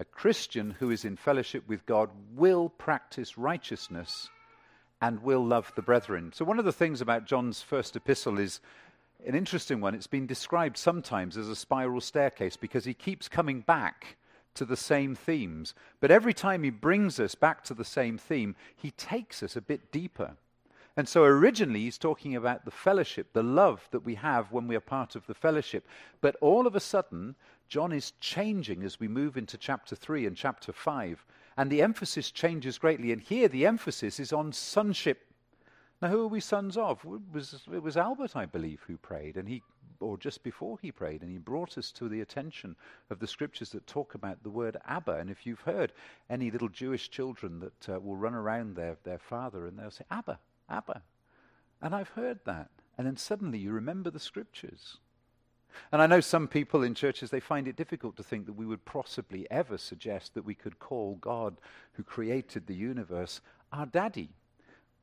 A 0.01 0.05
Christian 0.05 0.77
who 0.79 0.91
is 0.91 1.05
in 1.05 1.17
fellowship 1.17 1.65
with 1.67 1.85
God 1.85 2.11
will 2.37 2.69
practice 2.69 3.37
righteousness 3.37 4.31
and 5.01 5.25
will 5.25 5.45
love 5.45 5.73
the 5.75 5.83
brethren. 5.83 6.31
So, 6.33 6.45
one 6.45 6.61
of 6.61 6.65
the 6.65 6.73
things 6.73 7.01
about 7.01 7.25
John's 7.25 7.63
first 7.63 7.97
epistle 7.97 8.39
is 8.39 8.61
an 9.27 9.35
interesting 9.35 9.81
one. 9.81 9.97
It's 9.97 10.07
been 10.07 10.29
described 10.29 10.77
sometimes 10.77 11.37
as 11.37 11.49
a 11.49 11.57
spiral 11.57 12.01
staircase 12.01 12.57
because 12.57 12.85
he 12.85 12.95
keeps 12.95 13.29
coming 13.29 13.61
back 13.61 14.17
to 14.55 14.65
the 14.65 14.77
same 14.77 15.17
themes. 15.17 15.75
But 16.01 16.13
every 16.13 16.35
time 16.35 16.63
he 16.63 16.71
brings 16.71 17.19
us 17.19 17.35
back 17.35 17.65
to 17.65 17.75
the 17.75 17.85
same 17.85 18.19
theme, 18.19 18.55
he 18.77 18.93
takes 18.93 19.43
us 19.43 19.57
a 19.57 19.61
bit 19.61 19.91
deeper. 19.91 20.37
And 20.97 21.09
so 21.09 21.23
originally 21.23 21.81
he's 21.81 21.99
talking 21.99 22.35
about 22.35 22.65
the 22.65 22.71
fellowship, 22.71 23.33
the 23.33 23.43
love 23.43 23.89
that 23.93 24.05
we 24.05 24.17
have 24.17 24.51
when 24.53 24.67
we 24.67 24.75
are 24.75 24.81
part 24.81 25.15
of 25.15 25.27
the 25.27 25.35
fellowship. 25.35 25.87
But 26.21 26.35
all 26.41 26.67
of 26.67 26.75
a 26.75 26.81
sudden, 26.81 27.37
John 27.69 27.93
is 27.93 28.13
changing 28.21 28.83
as 28.83 28.99
we 28.99 29.09
move 29.09 29.37
into 29.37 29.59
chapter 29.59 29.95
3 29.95 30.27
and 30.27 30.37
chapter 30.37 30.73
5. 30.73 31.25
And 31.57 31.71
the 31.71 31.83
emphasis 31.83 32.31
changes 32.31 32.79
greatly. 32.79 33.13
And 33.13 33.21
here 33.21 33.49
the 33.49 33.67
emphasis 33.67 34.19
is 34.19 34.33
on 34.33 34.53
sonship. 34.53 35.27
Now, 36.01 36.09
who 36.09 36.23
are 36.23 36.29
we 36.29 36.41
sons 36.41 36.77
of? 36.77 37.05
It 37.05 37.21
was, 37.33 37.67
it 37.73 37.83
was 37.83 37.97
Albert, 37.97 38.37
I 38.37 38.47
believe, 38.47 38.83
who 38.87 38.97
prayed, 38.97 39.37
and 39.37 39.49
he, 39.49 39.63
or 39.99 40.17
just 40.17 40.45
before 40.45 40.79
he 40.81 40.93
prayed, 40.93 41.23
and 41.23 41.31
he 41.31 41.39
brought 41.39 41.77
us 41.77 41.91
to 41.93 42.09
the 42.09 42.21
attention 42.21 42.77
of 43.11 43.19
the 43.19 43.27
scriptures 43.27 43.71
that 43.71 43.87
talk 43.89 44.15
about 44.15 44.43
the 44.45 44.51
word 44.51 44.77
Abba. 44.87 45.15
And 45.15 45.29
if 45.29 45.45
you've 45.45 45.61
heard 45.63 45.93
any 46.31 46.53
little 46.53 46.69
Jewish 46.69 47.11
children 47.11 47.59
that 47.59 47.97
uh, 47.97 47.99
will 47.99 48.17
run 48.17 48.35
around 48.35 48.77
their, 48.77 48.97
their 49.03 49.19
father 49.19 49.67
and 49.67 49.77
they'll 49.77 49.91
say, 49.91 50.05
Abba, 50.11 50.39
Abba. 50.71 51.03
And 51.83 51.95
I've 51.95 52.11
heard 52.11 52.39
that. 52.45 52.71
And 52.97 53.07
then 53.07 53.17
suddenly 53.17 53.59
you 53.59 53.73
remember 53.73 54.11
the 54.11 54.21
scriptures. 54.21 54.99
And 55.93 56.03
I 56.03 56.07
know 56.07 56.21
some 56.21 56.49
people 56.49 56.83
in 56.83 56.95
churches, 56.95 57.31
they 57.31 57.41
find 57.41 57.69
it 57.69 57.77
difficult 57.77 58.17
to 58.17 58.23
think 58.23 58.47
that 58.47 58.55
we 58.55 58.67
would 58.67 58.85
possibly 58.85 59.47
ever 59.51 59.79
suggest 59.79 60.35
that 60.35 60.45
we 60.45 60.55
could 60.55 60.79
call 60.79 61.17
God, 61.21 61.61
who 61.93 62.03
created 62.03 62.67
the 62.67 62.75
universe, 62.75 63.41
our 63.73 63.87
daddy. 63.87 64.31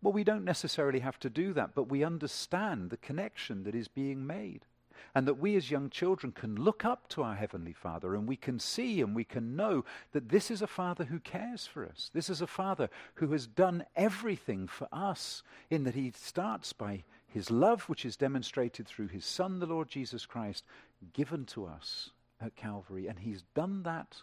Well, 0.01 0.13
we 0.13 0.23
don't 0.23 0.45
necessarily 0.45 0.99
have 0.99 1.19
to 1.19 1.29
do 1.29 1.53
that, 1.53 1.73
but 1.73 1.89
we 1.89 2.03
understand 2.03 2.89
the 2.89 2.97
connection 2.97 3.63
that 3.63 3.75
is 3.75 3.87
being 3.87 4.27
made. 4.27 4.65
And 5.13 5.27
that 5.27 5.39
we 5.39 5.55
as 5.55 5.71
young 5.71 5.89
children 5.89 6.31
can 6.31 6.55
look 6.55 6.83
up 6.83 7.07
to 7.09 7.23
our 7.23 7.35
Heavenly 7.35 7.73
Father 7.73 8.15
and 8.15 8.27
we 8.27 8.35
can 8.35 8.59
see 8.59 9.01
and 9.01 9.15
we 9.15 9.23
can 9.23 9.55
know 9.55 9.85
that 10.11 10.29
this 10.29 10.51
is 10.51 10.61
a 10.61 10.67
Father 10.67 11.05
who 11.05 11.19
cares 11.19 11.65
for 11.65 11.85
us. 11.85 12.11
This 12.13 12.29
is 12.29 12.41
a 12.41 12.47
Father 12.47 12.89
who 13.15 13.31
has 13.31 13.47
done 13.47 13.85
everything 13.95 14.67
for 14.67 14.87
us, 14.91 15.41
in 15.69 15.83
that 15.85 15.95
He 15.95 16.11
starts 16.11 16.73
by 16.73 17.03
his 17.35 17.51
love, 17.51 17.89
which 17.89 18.05
is 18.05 18.15
demonstrated 18.15 18.87
through 18.87 19.09
his 19.09 19.25
Son, 19.25 19.59
the 19.59 19.65
Lord 19.65 19.89
Jesus 19.89 20.25
Christ, 20.25 20.63
given 21.11 21.43
to 21.47 21.65
us 21.65 22.11
at 22.39 22.55
Calvary. 22.55 23.07
And 23.07 23.19
he's 23.19 23.43
done 23.53 23.83
that 23.83 24.21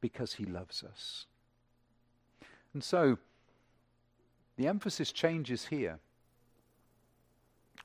because 0.00 0.34
he 0.34 0.44
loves 0.44 0.82
us. 0.82 1.26
And 2.72 2.82
so, 2.82 3.18
the 4.56 4.66
emphasis 4.66 5.12
changes 5.12 5.66
here. 5.66 6.00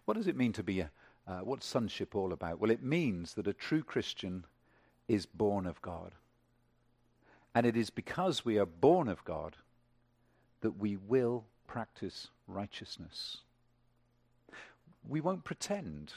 What 0.06 0.18
does 0.18 0.26
it 0.26 0.36
mean 0.36 0.54
to 0.54 0.64
be 0.64 0.80
a, 0.80 0.90
uh, 1.28 1.42
what's 1.42 1.68
sonship 1.68 2.16
all 2.16 2.34
about? 2.34 2.60
Well, 2.60 2.72
it 2.72 2.82
means 2.82 3.36
that 3.36 3.46
a 3.46 3.54
true 3.54 3.84
Christian 3.84 4.46
is 5.08 5.28
born 5.28 5.68
of 5.68 5.80
God. 5.84 6.14
And 7.54 7.68
it 7.68 7.78
is 7.78 7.92
because 7.92 8.44
we 8.44 8.58
are 8.58 8.66
born 8.66 9.10
of 9.10 9.24
God 9.26 9.58
that 10.62 10.80
we 10.80 10.98
will 10.98 11.46
practice 11.68 12.30
righteousness 12.48 13.42
we 15.08 15.22
won't 15.22 15.44
pretend 15.44 16.14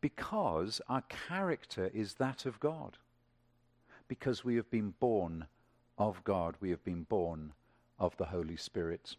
because 0.00 0.80
our 0.88 1.02
character 1.02 1.90
is 1.92 2.14
that 2.14 2.46
of 2.46 2.60
God. 2.60 2.98
Because 4.08 4.44
we 4.44 4.56
have 4.56 4.70
been 4.70 4.94
born 4.98 5.46
of 5.98 6.22
God, 6.24 6.56
we 6.60 6.70
have 6.70 6.84
been 6.84 7.04
born 7.04 7.52
of 7.98 8.16
the 8.16 8.26
Holy 8.26 8.56
Spirit. 8.56 9.16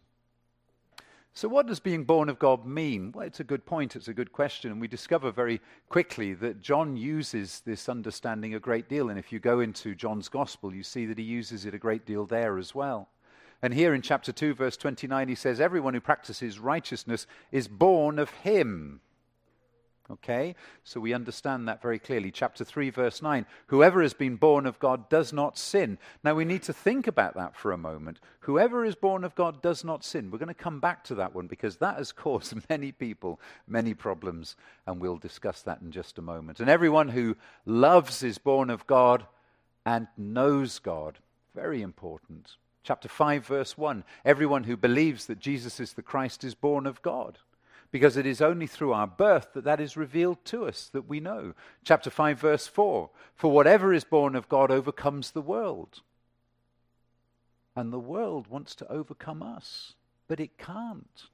So, 1.34 1.48
what 1.48 1.66
does 1.66 1.80
being 1.80 2.04
born 2.04 2.28
of 2.28 2.38
God 2.38 2.66
mean? 2.66 3.10
Well, 3.12 3.26
it's 3.26 3.40
a 3.40 3.44
good 3.44 3.64
point, 3.64 3.96
it's 3.96 4.08
a 4.08 4.12
good 4.12 4.32
question, 4.32 4.70
and 4.70 4.78
we 4.78 4.88
discover 4.88 5.30
very 5.30 5.62
quickly 5.88 6.34
that 6.34 6.60
John 6.60 6.94
uses 6.94 7.62
this 7.64 7.88
understanding 7.88 8.54
a 8.54 8.60
great 8.60 8.86
deal. 8.86 9.08
And 9.08 9.18
if 9.18 9.32
you 9.32 9.38
go 9.38 9.60
into 9.60 9.94
John's 9.94 10.28
Gospel, 10.28 10.74
you 10.74 10.82
see 10.82 11.06
that 11.06 11.16
he 11.16 11.24
uses 11.24 11.64
it 11.64 11.72
a 11.72 11.78
great 11.78 12.04
deal 12.04 12.26
there 12.26 12.58
as 12.58 12.74
well. 12.74 13.08
And 13.62 13.72
here 13.72 13.94
in 13.94 14.02
chapter 14.02 14.32
2, 14.32 14.54
verse 14.54 14.76
29, 14.76 15.28
he 15.28 15.34
says, 15.36 15.60
Everyone 15.60 15.94
who 15.94 16.00
practices 16.00 16.58
righteousness 16.58 17.28
is 17.52 17.68
born 17.68 18.18
of 18.18 18.30
him. 18.30 19.00
Okay? 20.10 20.56
So 20.82 20.98
we 21.00 21.14
understand 21.14 21.68
that 21.68 21.80
very 21.80 22.00
clearly. 22.00 22.32
Chapter 22.32 22.64
3, 22.64 22.90
verse 22.90 23.22
9 23.22 23.46
Whoever 23.68 24.02
has 24.02 24.14
been 24.14 24.34
born 24.34 24.66
of 24.66 24.80
God 24.80 25.08
does 25.08 25.32
not 25.32 25.56
sin. 25.56 25.96
Now 26.24 26.34
we 26.34 26.44
need 26.44 26.64
to 26.64 26.72
think 26.72 27.06
about 27.06 27.34
that 27.34 27.56
for 27.56 27.70
a 27.70 27.78
moment. 27.78 28.18
Whoever 28.40 28.84
is 28.84 28.96
born 28.96 29.22
of 29.22 29.34
God 29.36 29.62
does 29.62 29.84
not 29.84 30.04
sin. 30.04 30.30
We're 30.30 30.38
going 30.38 30.48
to 30.48 30.54
come 30.54 30.80
back 30.80 31.04
to 31.04 31.14
that 31.14 31.34
one 31.34 31.46
because 31.46 31.76
that 31.76 31.96
has 31.96 32.12
caused 32.12 32.68
many 32.68 32.90
people 32.90 33.40
many 33.68 33.94
problems, 33.94 34.56
and 34.86 35.00
we'll 35.00 35.18
discuss 35.18 35.62
that 35.62 35.80
in 35.80 35.92
just 35.92 36.18
a 36.18 36.22
moment. 36.22 36.58
And 36.58 36.68
everyone 36.68 37.08
who 37.08 37.36
loves 37.64 38.24
is 38.24 38.38
born 38.38 38.70
of 38.70 38.86
God 38.88 39.24
and 39.86 40.08
knows 40.16 40.80
God. 40.80 41.18
Very 41.54 41.80
important. 41.80 42.56
Chapter 42.82 43.08
5, 43.08 43.46
verse 43.46 43.78
1 43.78 44.04
Everyone 44.24 44.64
who 44.64 44.76
believes 44.76 45.26
that 45.26 45.38
Jesus 45.38 45.78
is 45.78 45.92
the 45.92 46.02
Christ 46.02 46.44
is 46.44 46.54
born 46.54 46.86
of 46.86 47.02
God, 47.02 47.38
because 47.90 48.16
it 48.16 48.26
is 48.26 48.40
only 48.40 48.66
through 48.66 48.92
our 48.92 49.06
birth 49.06 49.52
that 49.54 49.64
that 49.64 49.80
is 49.80 49.96
revealed 49.96 50.44
to 50.46 50.66
us 50.66 50.88
that 50.92 51.08
we 51.08 51.20
know. 51.20 51.54
Chapter 51.84 52.10
5, 52.10 52.40
verse 52.40 52.66
4 52.66 53.10
For 53.34 53.50
whatever 53.50 53.92
is 53.92 54.04
born 54.04 54.34
of 54.34 54.48
God 54.48 54.70
overcomes 54.70 55.30
the 55.30 55.42
world. 55.42 56.00
And 57.74 57.92
the 57.92 57.98
world 57.98 58.48
wants 58.48 58.74
to 58.76 58.92
overcome 58.92 59.42
us, 59.42 59.94
but 60.28 60.40
it 60.40 60.58
can't. 60.58 61.28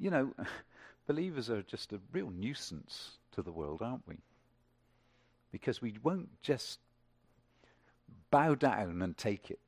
You 0.00 0.10
know, 0.10 0.34
believers 1.06 1.50
are 1.50 1.62
just 1.62 1.92
a 1.92 2.00
real 2.12 2.30
nuisance 2.30 3.18
to 3.32 3.42
the 3.42 3.52
world, 3.52 3.82
aren't 3.82 4.06
we? 4.06 4.16
Because 5.50 5.82
we 5.82 5.94
won't 6.02 6.28
just 6.40 6.78
bow 8.30 8.54
down 8.54 9.02
and 9.02 9.16
take 9.16 9.50
it. 9.50 9.60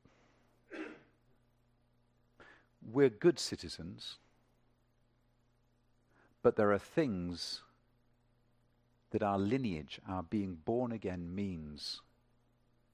We're 2.91 3.09
good 3.09 3.39
citizens, 3.39 4.17
but 6.41 6.55
there 6.55 6.71
are 6.71 6.79
things 6.79 7.61
that 9.11 9.21
our 9.21 9.37
lineage, 9.37 9.99
our 10.07 10.23
being 10.23 10.57
born 10.65 10.91
again, 10.91 11.35
means 11.35 12.01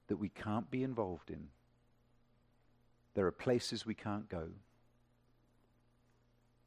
that 0.08 0.16
we 0.16 0.28
can't 0.28 0.70
be 0.70 0.82
involved 0.82 1.30
in. 1.30 1.48
There 3.14 3.26
are 3.26 3.32
places 3.32 3.86
we 3.86 3.94
can't 3.94 4.28
go. 4.28 4.48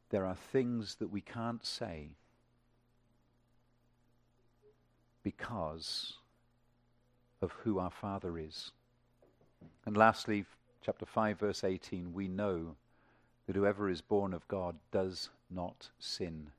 There 0.10 0.26
are 0.26 0.36
things 0.36 0.96
that 0.96 1.10
we 1.10 1.22
can't 1.22 1.66
say 1.66 2.10
because 5.24 6.18
of 7.42 7.52
who 7.64 7.80
our 7.80 7.92
Father 7.92 8.38
is. 8.38 8.72
And 9.86 9.98
lastly, 9.98 10.46
chapter 10.82 11.06
5, 11.06 11.40
verse 11.40 11.64
18, 11.64 12.14
we 12.14 12.28
know 12.28 12.76
that 13.48 13.56
whoever 13.56 13.90
is 13.90 14.02
born 14.02 14.34
of 14.34 14.48
God 14.48 14.76
does 14.92 15.30
not 15.50 15.90
sin. 16.00 16.52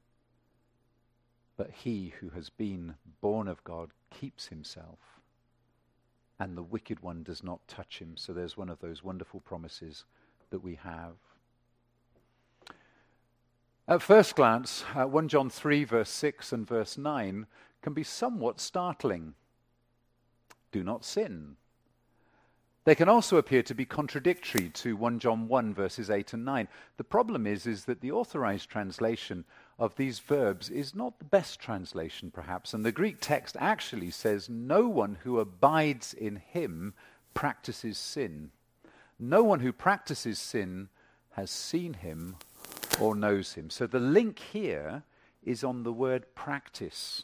But 1.57 1.71
he 1.71 2.15
who 2.21 2.31
has 2.31 2.51
been 2.51 2.95
born 3.21 3.49
of 3.49 3.63
God 3.65 3.91
keeps 4.11 4.47
himself, 4.47 4.99
and 6.39 6.57
the 6.57 6.63
wicked 6.63 7.01
one 7.01 7.23
does 7.23 7.43
not 7.43 7.67
touch 7.69 7.99
him. 7.99 8.17
So 8.17 8.33
there's 8.33 8.57
one 8.57 8.69
of 8.69 8.81
those 8.81 9.05
wonderful 9.05 9.41
promises 9.41 10.05
that 10.51 10.63
we 10.63 10.77
have. 10.77 11.15
At 13.89 14.03
first 14.03 14.37
glance, 14.37 14.85
uh, 14.95 15.05
1 15.05 15.29
John 15.29 15.51
3, 15.51 15.85
verse 15.85 16.11
6 16.11 16.53
and 16.53 16.67
verse 16.67 16.97
9 16.97 17.47
can 17.83 17.93
be 17.93 18.05
somewhat 18.05 18.61
startling. 18.61 19.35
Do 20.73 20.83
not 20.83 21.05
sin. 21.05 21.57
They 22.85 22.95
can 22.97 23.09
also 23.09 23.37
appear 23.37 23.63
to 23.63 23.75
be 23.75 23.85
contradictory 23.85 24.69
to 24.71 24.97
1 24.97 25.21
John 25.21 25.47
1, 25.47 25.73
verses 25.73 26.11
8 26.11 26.33
and 26.33 26.45
9. 26.45 26.67
The 26.97 27.05
problem 27.05 27.47
is, 27.47 27.65
is 27.65 27.85
that 27.85 28.01
the 28.01 28.11
authorized 28.11 28.69
translation 28.69 29.45
of 29.79 29.95
these 29.95 30.19
verbs 30.19 30.69
is 30.69 30.95
not 30.95 31.19
the 31.19 31.25
best 31.25 31.61
translation, 31.61 32.33
perhaps. 32.33 32.75
And 32.75 32.85
the 32.85 32.91
Greek 32.91 33.19
text 33.21 33.57
actually 33.61 34.11
says, 34.11 34.49
No 34.49 34.89
one 34.89 35.19
who 35.23 35.39
abides 35.39 36.13
in 36.13 36.37
him 36.37 36.95
practices 37.35 37.99
sin. 37.99 38.51
No 39.17 39.45
one 39.45 39.61
who 39.61 39.73
practices 39.73 40.41
sin 40.41 40.89
has 41.33 41.53
seen 41.53 41.95
him 41.95 42.37
or 43.01 43.15
knows 43.15 43.53
him. 43.53 43.71
So 43.71 43.87
the 43.87 44.01
link 44.01 44.41
here 44.41 45.05
is 45.45 45.63
on 45.63 45.85
the 45.85 45.93
word 45.93 46.35
practice. 46.35 47.23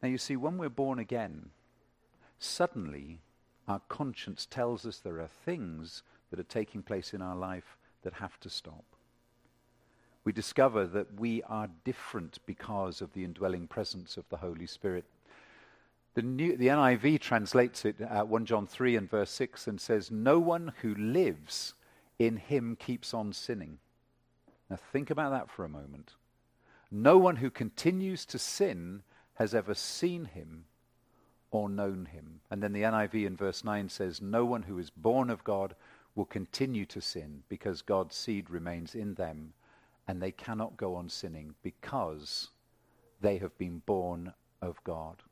Now 0.00 0.08
you 0.08 0.18
see, 0.18 0.36
when 0.36 0.58
we're 0.58 0.68
born 0.68 1.00
again, 1.00 1.50
suddenly 2.40 3.20
our 3.68 3.80
conscience 3.88 4.46
tells 4.46 4.84
us 4.84 4.98
there 4.98 5.20
are 5.20 5.30
things 5.44 6.02
that 6.30 6.40
are 6.40 6.44
taking 6.44 6.82
place 6.82 7.14
in 7.14 7.22
our 7.22 7.36
life 7.36 7.76
that 8.02 8.14
have 8.14 8.40
to 8.40 8.50
stop. 8.50 8.84
We 10.24 10.32
discover 10.32 10.86
that 10.86 11.18
we 11.18 11.42
are 11.44 11.68
different 11.84 12.38
because 12.46 13.00
of 13.00 13.12
the 13.12 13.24
indwelling 13.24 13.68
presence 13.68 14.16
of 14.16 14.28
the 14.28 14.38
Holy 14.38 14.66
Spirit. 14.66 15.04
The, 16.14 16.22
new, 16.22 16.56
the 16.56 16.66
NIV 16.66 17.20
translates 17.20 17.84
it, 17.84 18.00
at 18.00 18.28
1 18.28 18.44
John 18.44 18.66
3 18.66 18.96
and 18.96 19.08
verse 19.08 19.30
6, 19.30 19.66
and 19.66 19.80
says, 19.80 20.10
No 20.10 20.38
one 20.38 20.72
who 20.82 20.94
lives 20.94 21.74
in 22.18 22.36
him 22.36 22.76
keeps 22.76 23.14
on 23.14 23.32
sinning. 23.32 23.78
Now 24.68 24.76
think 24.76 25.10
about 25.10 25.30
that 25.30 25.50
for 25.50 25.64
a 25.64 25.68
moment. 25.68 26.14
No 26.90 27.16
one 27.16 27.36
who 27.36 27.50
continues 27.50 28.26
to 28.26 28.38
sin 28.38 29.02
has 29.34 29.54
ever 29.54 29.74
seen 29.74 30.26
him 30.26 30.64
or 31.50 31.68
known 31.68 32.06
him. 32.06 32.40
And 32.50 32.62
then 32.62 32.72
the 32.72 32.82
NIV 32.82 33.26
in 33.26 33.36
verse 33.36 33.64
9 33.64 33.88
says, 33.88 34.20
No 34.20 34.44
one 34.44 34.62
who 34.62 34.78
is 34.78 34.90
born 34.90 35.30
of 35.30 35.44
God 35.44 35.74
will 36.14 36.24
continue 36.24 36.84
to 36.86 37.00
sin 37.00 37.42
because 37.48 37.82
God's 37.82 38.16
seed 38.16 38.50
remains 38.50 38.94
in 38.94 39.14
them 39.14 39.52
and 40.06 40.20
they 40.20 40.32
cannot 40.32 40.76
go 40.76 40.96
on 40.96 41.08
sinning 41.08 41.54
because 41.62 42.48
they 43.20 43.38
have 43.38 43.56
been 43.58 43.82
born 43.86 44.32
of 44.60 44.82
God. 44.84 45.22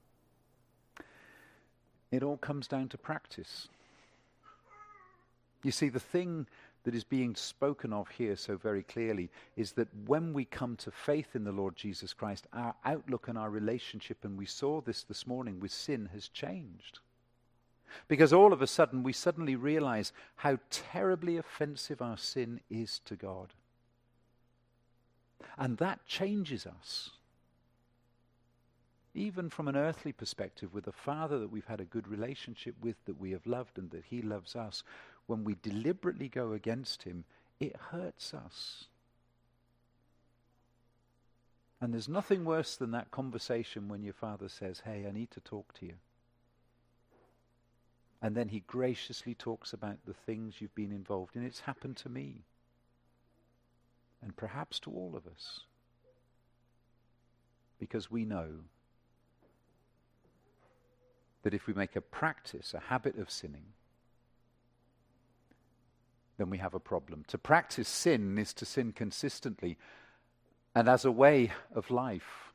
It 2.11 2.23
all 2.23 2.37
comes 2.37 2.69
down 2.69 2.89
to 2.89 2.99
practice. 2.99 3.69
You 5.63 5.73
see, 5.73 5.89
the 5.89 6.01
thing 6.01 6.47
that 6.85 6.95
is 6.95 7.05
being 7.05 7.35
spoken 7.35 7.93
of 7.93 8.09
here 8.09 8.37
so 8.37 8.57
very 8.57 8.83
clearly 8.83 9.31
is 9.57 9.73
that 9.73 9.89
when 10.07 10.33
we 10.33 10.45
come 10.45 10.77
to 10.77 10.91
faith 10.91 11.35
in 11.35 11.45
the 11.45 11.53
Lord 11.53 11.77
Jesus 11.77 12.13
Christ, 12.13 12.47
our 12.53 12.75
outlook 12.85 13.29
and 13.29 13.37
our 13.37 13.51
relationship, 13.51 14.19
and 14.25 14.39
we 14.39 14.47
saw 14.47 14.81
this 14.81 15.03
this 15.03 15.27
morning 15.27 15.61
with 15.61 15.73
sin, 15.73 16.09
has 16.13 16.29
changed. 16.29 17.01
Because 18.07 18.33
all 18.33 18.53
of 18.53 18.63
a 18.63 18.67
sudden, 18.67 19.03
we 19.03 19.13
suddenly 19.13 19.57
realize 19.57 20.13
how 20.37 20.59
terribly 20.71 21.37
offensive 21.37 22.01
our 22.01 22.19
sin 22.19 22.61
is 22.71 23.01
to 23.07 23.17
God. 23.17 23.53
And 25.57 25.79
that 25.79 26.07
changes 26.07 26.67
us. 26.67 27.11
Even 29.15 29.51
from 29.51 29.67
an 29.69 29.77
earthly 29.77 30.13
perspective, 30.13 30.73
with 30.73 30.87
a 30.87 30.93
Father 30.93 31.39
that 31.39 31.51
we've 31.51 31.67
had 31.67 31.81
a 31.81 31.85
good 31.85 32.07
relationship 32.07 32.75
with, 32.81 32.97
that 33.07 33.19
we 33.19 33.33
have 33.33 33.47
loved, 33.47 33.79
and 33.79 33.91
that 33.91 34.05
He 34.05 34.23
loves 34.23 34.55
us, 34.55 34.85
when 35.29 35.45
we 35.45 35.57
deliberately 35.63 36.29
go 36.29 36.53
against 36.53 37.05
him, 37.05 37.25
it 37.61 37.77
hurts 37.91 38.35
us. 38.35 38.87
And 41.81 41.93
there's 41.93 42.09
nothing 42.09 42.45
worse 42.45 42.75
than 42.75 42.91
that 42.93 43.11
conversation 43.11 43.89
when 43.89 44.03
your 44.03 44.15
father 44.15 44.49
says, 44.49 44.83
Hey, 44.85 45.05
I 45.07 45.13
need 45.13 45.31
to 45.33 45.41
talk 45.41 45.73
to 45.75 45.87
you. 45.87 45.95
And 48.21 48.35
then 48.35 48.49
he 48.49 48.65
graciously 48.67 49.35
talks 49.35 49.73
about 49.73 49.99
the 50.07 50.15
things 50.15 50.57
you've 50.59 50.75
been 50.75 50.91
involved 50.91 51.37
in. 51.37 51.45
It's 51.45 51.61
happened 51.61 51.99
to 51.99 52.09
me. 52.09 52.43
And 54.23 54.35
perhaps 54.35 54.81
to 54.81 54.91
all 54.91 55.15
of 55.15 55.27
us. 55.27 55.61
Because 57.79 58.11
we 58.11 58.25
know 58.25 58.49
that 61.43 61.55
if 61.55 61.69
we 61.69 61.75
make 61.75 61.95
a 61.95 62.01
practice, 62.01 62.75
a 62.75 62.81
habit 62.81 63.17
of 63.19 63.31
sinning, 63.31 63.67
then 66.39 66.51
we 66.51 66.59
have 66.59 66.75
a 66.75 66.81
problem. 66.81 67.25
To 67.29 67.37
practice 67.37 67.89
sin 67.89 68.39
is 68.39 68.55
to 68.55 68.65
sin 68.65 68.93
consistently 68.93 69.77
and 70.75 70.89
as 70.89 71.05
a 71.05 71.13
way 71.13 71.53
of 71.75 71.91
life. 71.91 72.53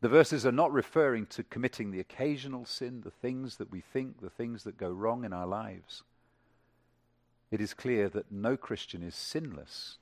The 0.00 0.08
verses 0.08 0.44
are 0.44 0.52
not 0.52 0.72
referring 0.72 1.26
to 1.26 1.42
committing 1.42 1.90
the 1.90 2.00
occasional 2.00 2.64
sin, 2.64 3.02
the 3.02 3.10
things 3.10 3.56
that 3.56 3.70
we 3.70 3.80
think, 3.80 4.20
the 4.20 4.30
things 4.30 4.64
that 4.64 4.78
go 4.78 4.90
wrong 4.90 5.24
in 5.24 5.32
our 5.32 5.46
lives. 5.46 6.02
It 7.50 7.60
is 7.60 7.74
clear 7.74 8.08
that 8.08 8.32
no 8.32 8.56
Christian 8.56 9.02
is 9.02 9.14
sinless. 9.14 9.98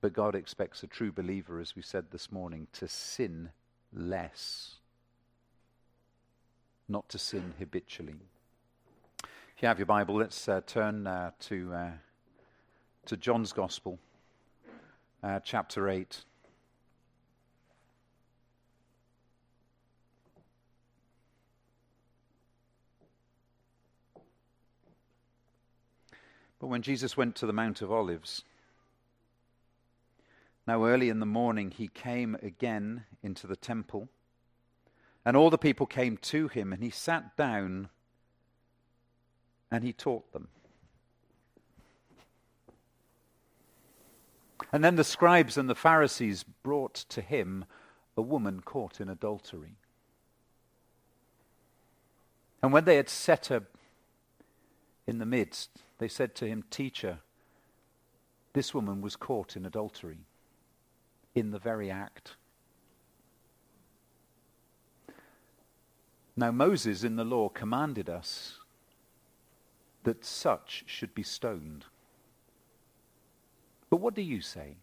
But 0.00 0.12
God 0.12 0.34
expects 0.34 0.82
a 0.82 0.86
true 0.86 1.12
believer, 1.12 1.60
as 1.60 1.76
we 1.76 1.82
said 1.82 2.06
this 2.10 2.32
morning, 2.32 2.66
to 2.74 2.88
sin 2.88 3.50
less, 3.92 4.76
not 6.88 7.08
to 7.10 7.18
sin 7.18 7.54
habitually. 7.58 8.20
If 9.56 9.62
you 9.62 9.68
have 9.68 9.78
your 9.78 9.86
Bible, 9.86 10.16
let's 10.16 10.48
uh, 10.48 10.62
turn 10.66 11.06
uh, 11.06 11.30
to, 11.42 11.72
uh, 11.72 11.90
to 13.06 13.16
John's 13.16 13.52
Gospel, 13.52 14.00
uh, 15.22 15.38
chapter 15.44 15.88
8. 15.88 16.24
But 26.58 26.66
when 26.66 26.82
Jesus 26.82 27.16
went 27.16 27.36
to 27.36 27.46
the 27.46 27.52
Mount 27.52 27.80
of 27.80 27.92
Olives, 27.92 28.42
now 30.66 30.84
early 30.84 31.10
in 31.10 31.20
the 31.20 31.26
morning 31.26 31.70
he 31.70 31.86
came 31.86 32.36
again 32.42 33.04
into 33.22 33.46
the 33.46 33.54
temple, 33.54 34.08
and 35.24 35.36
all 35.36 35.48
the 35.48 35.56
people 35.56 35.86
came 35.86 36.16
to 36.16 36.48
him, 36.48 36.72
and 36.72 36.82
he 36.82 36.90
sat 36.90 37.36
down 37.36 37.88
and 39.70 39.84
he 39.84 39.92
taught 39.92 40.32
them. 40.32 40.48
And 44.72 44.82
then 44.82 44.96
the 44.96 45.04
scribes 45.04 45.56
and 45.56 45.68
the 45.68 45.74
Pharisees 45.74 46.44
brought 46.62 46.94
to 46.94 47.20
him 47.20 47.64
a 48.16 48.22
woman 48.22 48.60
caught 48.60 49.00
in 49.00 49.08
adultery. 49.08 49.76
And 52.62 52.72
when 52.72 52.84
they 52.84 52.96
had 52.96 53.08
set 53.08 53.46
her 53.46 53.64
in 55.06 55.18
the 55.18 55.26
midst, 55.26 55.70
they 55.98 56.08
said 56.08 56.34
to 56.36 56.46
him, 56.46 56.64
Teacher, 56.70 57.18
this 58.52 58.72
woman 58.72 59.00
was 59.00 59.16
caught 59.16 59.56
in 59.56 59.66
adultery, 59.66 60.20
in 61.34 61.50
the 61.50 61.58
very 61.58 61.90
act. 61.90 62.36
Now, 66.36 66.50
Moses 66.50 67.04
in 67.04 67.16
the 67.16 67.24
law 67.24 67.48
commanded 67.48 68.08
us 68.08 68.58
that 70.04 70.24
such 70.24 70.84
should 70.86 71.14
be 71.14 71.22
stoned. 71.22 71.86
But 73.90 74.00
what 74.00 74.14
do 74.14 74.22
you 74.22 74.40
say? 74.40 74.76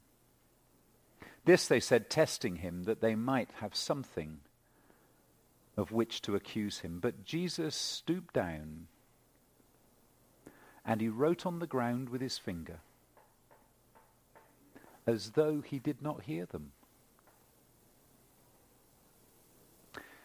This 1.46 1.68
they 1.68 1.80
said, 1.80 2.10
testing 2.10 2.58
him, 2.58 2.84
that 2.84 3.02
they 3.02 3.16
might 3.16 3.50
have 3.60 3.76
something 3.76 4.40
of 5.76 5.92
which 5.92 6.22
to 6.24 6.36
accuse 6.36 6.80
him. 6.80 7.00
But 7.02 7.26
Jesus 7.26 7.76
stooped 7.76 8.34
down 8.34 8.88
and 10.86 11.02
he 11.02 11.08
wrote 11.08 11.46
on 11.46 11.60
the 11.60 11.68
ground 11.68 12.10
with 12.10 12.22
his 12.22 12.38
finger, 12.38 12.80
as 15.06 15.32
though 15.32 15.62
he 15.62 15.80
did 15.80 16.02
not 16.02 16.24
hear 16.24 16.46
them. 16.46 16.72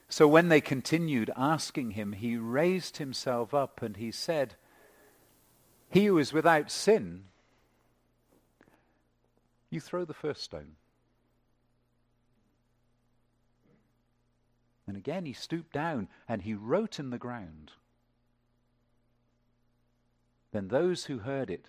So 0.08 0.26
when 0.26 0.48
they 0.48 0.60
continued 0.60 1.30
asking 1.36 1.92
him, 1.92 2.12
he 2.12 2.36
raised 2.36 2.96
himself 2.96 3.52
up 3.52 3.82
and 3.82 3.96
he 3.96 4.10
said, 4.10 4.54
he 5.90 6.06
who 6.06 6.18
is 6.18 6.32
without 6.32 6.70
sin, 6.70 7.24
you 9.70 9.80
throw 9.80 10.04
the 10.04 10.14
first 10.14 10.42
stone. 10.42 10.76
And 14.86 14.96
again 14.96 15.26
he 15.26 15.32
stooped 15.32 15.72
down 15.72 16.08
and 16.28 16.42
he 16.42 16.54
wrote 16.54 16.98
in 16.98 17.10
the 17.10 17.18
ground. 17.18 17.72
Then 20.52 20.68
those 20.68 21.04
who 21.04 21.18
heard 21.18 21.50
it, 21.50 21.66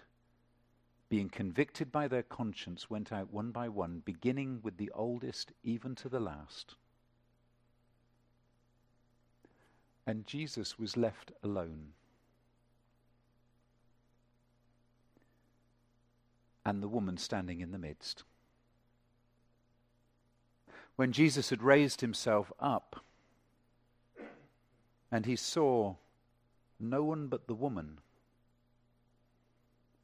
being 1.10 1.30
convicted 1.30 1.92
by 1.92 2.08
their 2.08 2.24
conscience, 2.24 2.90
went 2.90 3.12
out 3.12 3.34
one 3.34 3.52
by 3.52 3.70
one, 3.70 4.02
beginning 4.06 4.60
with 4.62 4.78
the 4.78 4.92
oldest 4.94 5.52
even 5.64 5.96
to 5.96 6.10
the 6.10 6.20
last. 6.20 6.76
And 10.06 10.26
Jesus 10.26 10.78
was 10.78 10.96
left 10.96 11.32
alone. 11.44 11.94
And 16.68 16.84
the 16.84 16.90
woman 16.90 17.16
standing 17.16 17.62
in 17.62 17.72
the 17.72 17.78
midst. 17.78 18.24
When 20.98 21.14
Jesus 21.14 21.50
had 21.50 21.64
raised 21.64 22.02
himself 22.02 22.52
up, 22.60 23.06
and 25.10 25.26
he 25.26 25.38
saw 25.38 25.96
no 26.78 27.06
one 27.06 27.28
but 27.28 27.48
the 27.48 27.54
woman, 27.54 28.00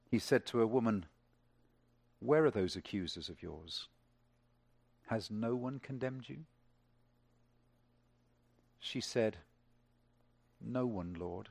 he 0.10 0.18
said 0.18 0.46
to 0.46 0.62
a 0.62 0.66
woman, 0.66 1.06
Where 2.22 2.46
are 2.46 2.52
those 2.52 2.78
accusers 2.78 3.28
of 3.28 3.44
yours? 3.44 3.90
Has 5.08 5.30
no 5.30 5.56
one 5.56 5.80
condemned 5.80 6.30
you? 6.30 6.46
She 8.80 9.02
said, 9.02 9.36
No 10.62 10.86
one, 10.86 11.14
Lord. 11.20 11.50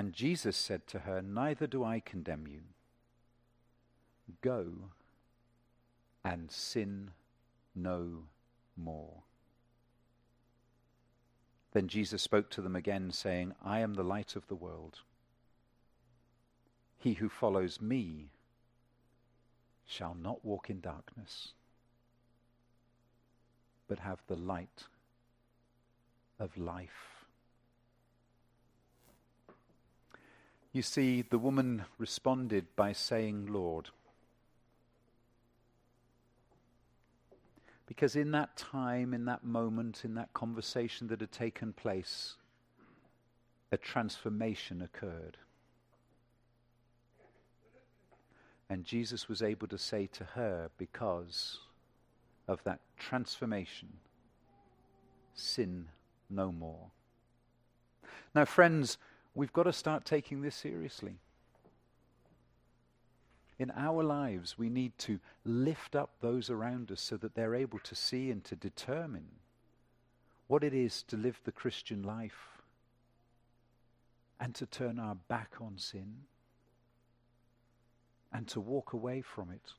And 0.00 0.14
Jesus 0.14 0.56
said 0.56 0.86
to 0.86 1.00
her, 1.00 1.20
Neither 1.20 1.66
do 1.66 1.84
I 1.84 2.00
condemn 2.00 2.46
you. 2.46 2.62
Go 4.40 4.92
and 6.24 6.50
sin 6.50 7.10
no 7.74 8.24
more. 8.78 9.24
Then 11.72 11.86
Jesus 11.86 12.22
spoke 12.22 12.48
to 12.48 12.62
them 12.62 12.74
again, 12.74 13.10
saying, 13.10 13.52
I 13.62 13.80
am 13.80 13.92
the 13.92 14.02
light 14.02 14.36
of 14.36 14.48
the 14.48 14.54
world. 14.54 15.00
He 16.96 17.12
who 17.12 17.28
follows 17.28 17.78
me 17.78 18.30
shall 19.84 20.16
not 20.18 20.42
walk 20.42 20.70
in 20.70 20.80
darkness, 20.80 21.52
but 23.86 23.98
have 23.98 24.22
the 24.28 24.36
light 24.36 24.84
of 26.38 26.56
life. 26.56 27.19
You 30.72 30.82
see, 30.82 31.22
the 31.22 31.38
woman 31.38 31.84
responded 31.98 32.66
by 32.76 32.92
saying, 32.92 33.46
Lord. 33.52 33.90
Because 37.86 38.14
in 38.14 38.30
that 38.30 38.56
time, 38.56 39.12
in 39.12 39.24
that 39.24 39.42
moment, 39.42 40.04
in 40.04 40.14
that 40.14 40.32
conversation 40.32 41.08
that 41.08 41.20
had 41.20 41.32
taken 41.32 41.72
place, 41.72 42.36
a 43.72 43.76
transformation 43.76 44.80
occurred. 44.80 45.36
And 48.68 48.84
Jesus 48.84 49.28
was 49.28 49.42
able 49.42 49.66
to 49.66 49.78
say 49.78 50.06
to 50.12 50.24
her, 50.36 50.70
because 50.78 51.58
of 52.46 52.62
that 52.62 52.78
transformation, 52.96 53.88
sin 55.34 55.88
no 56.28 56.52
more. 56.52 56.92
Now, 58.32 58.44
friends, 58.44 58.98
we've 59.34 59.52
got 59.52 59.64
to 59.64 59.72
start 59.72 60.04
taking 60.04 60.42
this 60.42 60.54
seriously. 60.54 61.18
In 63.58 63.70
our 63.76 64.02
lives, 64.02 64.56
we 64.58 64.70
need 64.70 64.96
to 64.98 65.20
lift 65.44 65.94
up 65.94 66.10
those 66.20 66.48
around 66.48 66.90
us 66.90 67.00
so 67.00 67.16
that 67.18 67.34
they're 67.34 67.54
able 67.54 67.78
to 67.80 67.94
see 67.94 68.30
and 68.30 68.42
to 68.44 68.56
determine 68.56 69.26
what 70.46 70.64
it 70.64 70.72
is 70.72 71.02
to 71.04 71.16
live 71.16 71.40
the 71.44 71.52
Christian 71.52 72.02
life 72.02 72.62
and 74.40 74.54
to 74.54 74.66
turn 74.66 74.98
our 74.98 75.14
back 75.14 75.56
on 75.60 75.76
sin 75.76 76.22
and 78.32 78.48
to 78.48 78.60
walk 78.60 78.94
away 78.94 79.20
from 79.20 79.50
it. 79.50 79.74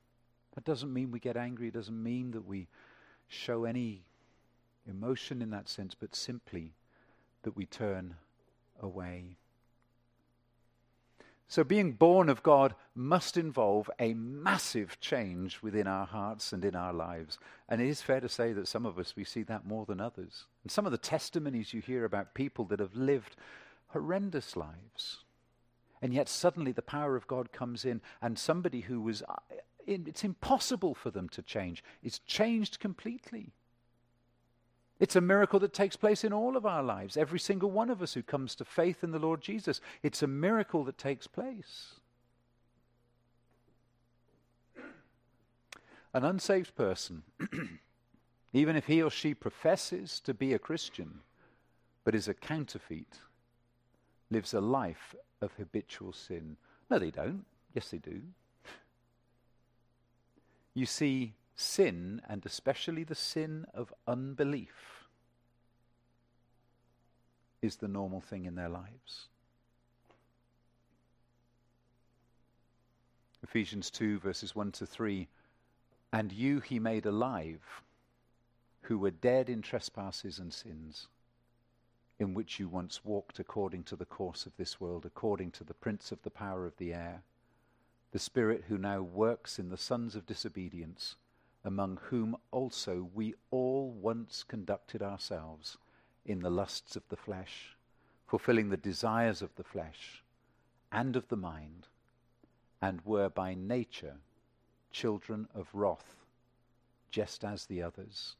That 0.53 0.63
doesn't 0.63 0.93
mean 0.93 1.11
we 1.11 1.19
get 1.19 1.37
angry, 1.37 1.69
it 1.69 1.73
doesn't 1.73 2.01
mean 2.01 2.31
that 2.31 2.45
we 2.45 2.67
show 3.27 3.63
any 3.63 4.03
emotion 4.87 5.41
in 5.41 5.49
that 5.51 5.69
sense, 5.69 5.95
but 5.95 6.15
simply 6.15 6.73
that 7.43 7.55
we 7.55 7.65
turn 7.65 8.15
away. 8.79 9.37
So, 11.51 11.65
being 11.65 11.91
born 11.91 12.29
of 12.29 12.43
God 12.43 12.75
must 12.95 13.35
involve 13.35 13.89
a 13.99 14.13
massive 14.13 14.97
change 15.01 15.61
within 15.61 15.85
our 15.85 16.05
hearts 16.05 16.53
and 16.53 16.63
in 16.63 16.77
our 16.77 16.93
lives. 16.93 17.37
And 17.67 17.81
it 17.81 17.89
is 17.89 18.01
fair 18.01 18.21
to 18.21 18.29
say 18.29 18.53
that 18.53 18.69
some 18.69 18.85
of 18.85 18.97
us, 18.97 19.17
we 19.17 19.25
see 19.25 19.43
that 19.43 19.65
more 19.65 19.85
than 19.85 19.99
others. 19.99 20.45
And 20.63 20.71
some 20.71 20.85
of 20.85 20.93
the 20.93 20.97
testimonies 20.97 21.73
you 21.73 21.81
hear 21.81 22.05
about 22.05 22.35
people 22.35 22.63
that 22.67 22.79
have 22.79 22.95
lived 22.95 23.35
horrendous 23.87 24.55
lives, 24.55 25.25
and 26.01 26.13
yet 26.13 26.29
suddenly 26.29 26.71
the 26.71 26.81
power 26.81 27.17
of 27.17 27.27
God 27.27 27.51
comes 27.51 27.83
in, 27.83 27.99
and 28.21 28.39
somebody 28.39 28.79
who 28.79 29.01
was, 29.01 29.21
uh, 29.23 29.35
it's 29.85 30.23
impossible 30.23 30.95
for 30.95 31.11
them 31.11 31.27
to 31.27 31.41
change, 31.41 31.83
is 32.01 32.19
changed 32.19 32.79
completely. 32.79 33.51
It's 35.01 35.15
a 35.15 35.21
miracle 35.21 35.59
that 35.61 35.73
takes 35.73 35.95
place 35.95 36.23
in 36.23 36.31
all 36.31 36.55
of 36.55 36.63
our 36.63 36.83
lives. 36.83 37.17
Every 37.17 37.39
single 37.39 37.71
one 37.71 37.89
of 37.89 38.03
us 38.03 38.13
who 38.13 38.21
comes 38.21 38.53
to 38.55 38.63
faith 38.63 39.03
in 39.03 39.09
the 39.09 39.17
Lord 39.17 39.41
Jesus. 39.41 39.81
It's 40.03 40.21
a 40.21 40.27
miracle 40.27 40.83
that 40.83 40.99
takes 40.99 41.25
place. 41.25 41.95
An 46.13 46.23
unsaved 46.23 46.75
person, 46.75 47.23
even 48.53 48.75
if 48.75 48.85
he 48.85 49.01
or 49.01 49.09
she 49.09 49.33
professes 49.33 50.19
to 50.19 50.35
be 50.35 50.53
a 50.53 50.59
Christian, 50.59 51.21
but 52.03 52.13
is 52.13 52.27
a 52.27 52.35
counterfeit, 52.35 53.17
lives 54.29 54.53
a 54.53 54.61
life 54.61 55.15
of 55.41 55.51
habitual 55.53 56.13
sin. 56.13 56.57
No, 56.91 56.99
they 56.99 57.09
don't. 57.09 57.45
Yes, 57.73 57.89
they 57.89 57.97
do. 57.97 58.21
You 60.75 60.85
see, 60.85 61.33
sin, 61.61 62.21
and 62.27 62.45
especially 62.45 63.03
the 63.03 63.15
sin 63.15 63.65
of 63.73 63.93
unbelief, 64.07 65.05
is 67.61 67.77
the 67.77 67.87
normal 67.87 68.21
thing 68.21 68.45
in 68.45 68.55
their 68.55 68.69
lives. 68.69 69.27
Ephesians 73.43 73.89
2, 73.91 74.19
verses 74.19 74.55
1 74.55 74.71
to 74.73 74.85
3 74.85 75.27
And 76.11 76.31
you 76.31 76.59
he 76.59 76.79
made 76.79 77.05
alive, 77.05 77.83
who 78.83 78.97
were 78.97 79.11
dead 79.11 79.49
in 79.49 79.61
trespasses 79.61 80.39
and 80.39 80.53
sins 80.53 81.07
in 82.21 82.35
which 82.35 82.59
you 82.59 82.67
once 82.67 83.03
walked 83.03 83.39
according 83.39 83.83
to 83.83 83.95
the 83.95 84.05
course 84.05 84.45
of 84.45 84.55
this 84.55 84.79
world, 84.79 85.07
according 85.07 85.49
to 85.49 85.63
the 85.63 85.73
prince 85.73 86.11
of 86.11 86.21
the 86.21 86.29
power 86.29 86.67
of 86.67 86.77
the 86.77 86.93
air, 86.93 87.23
the 88.11 88.19
Spirit 88.19 88.65
who 88.67 88.77
now 88.77 89.01
works 89.01 89.57
in 89.57 89.69
the 89.69 89.77
sons 89.77 90.15
of 90.15 90.27
disobedience, 90.27 91.15
among 91.63 91.99
whom 92.09 92.35
also 92.51 93.09
we 93.13 93.35
all 93.51 93.91
once 93.91 94.43
conducted 94.43 95.01
ourselves 95.01 95.77
in 96.25 96.39
the 96.39 96.49
lusts 96.49 96.95
of 96.95 97.03
the 97.09 97.15
flesh, 97.15 97.75
fulfilling 98.27 98.69
the 98.69 98.77
desires 98.77 99.41
of 99.41 99.55
the 99.55 99.63
flesh 99.63 100.23
and 100.91 101.15
of 101.15 101.27
the 101.27 101.37
mind, 101.37 101.87
and 102.81 103.01
were 103.05 103.29
by 103.29 103.53
nature 103.53 104.17
children 104.91 105.47
of 105.53 105.67
wrath, 105.73 106.15
just 107.09 107.43
as 107.43 107.65
the 107.65 107.81
others. 107.81 108.35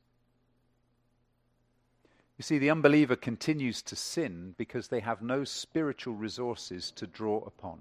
You 2.38 2.44
see, 2.44 2.58
the 2.58 2.72
unbeliever 2.72 3.16
continues 3.16 3.84
to 3.84 3.96
sin 3.96 4.56
because 4.58 4.88
they 4.88 5.02
have 5.02 5.22
no 5.22 5.44
spiritual 5.44 6.16
resources 6.16 6.92
to 6.96 7.06
draw 7.06 7.38
upon. 7.46 7.78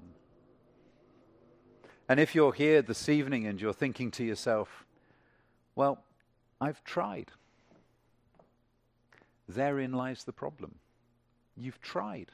And 2.08 2.20
if 2.20 2.34
you're 2.34 2.52
here 2.52 2.82
this 2.82 3.08
evening 3.08 3.46
and 3.46 3.60
you're 3.60 3.72
thinking 3.72 4.10
to 4.12 4.24
yourself, 4.24 4.84
well, 5.74 6.02
I've 6.60 6.82
tried, 6.84 7.30
therein 9.48 9.92
lies 9.92 10.24
the 10.24 10.32
problem. 10.32 10.74
You've 11.56 11.80
tried. 11.80 12.30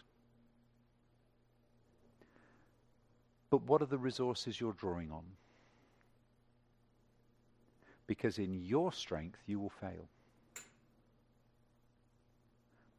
But 3.51 3.63
what 3.63 3.83
are 3.83 3.87
the 3.87 3.99
resources 3.99 4.61
you're 4.61 4.73
drawing 4.73 5.11
on? 5.11 5.25
Because 8.07 8.39
in 8.39 8.55
your 8.55 8.93
strength, 8.93 9.39
you 9.47 9.59
will 9.59 9.73
fail. 9.81 10.09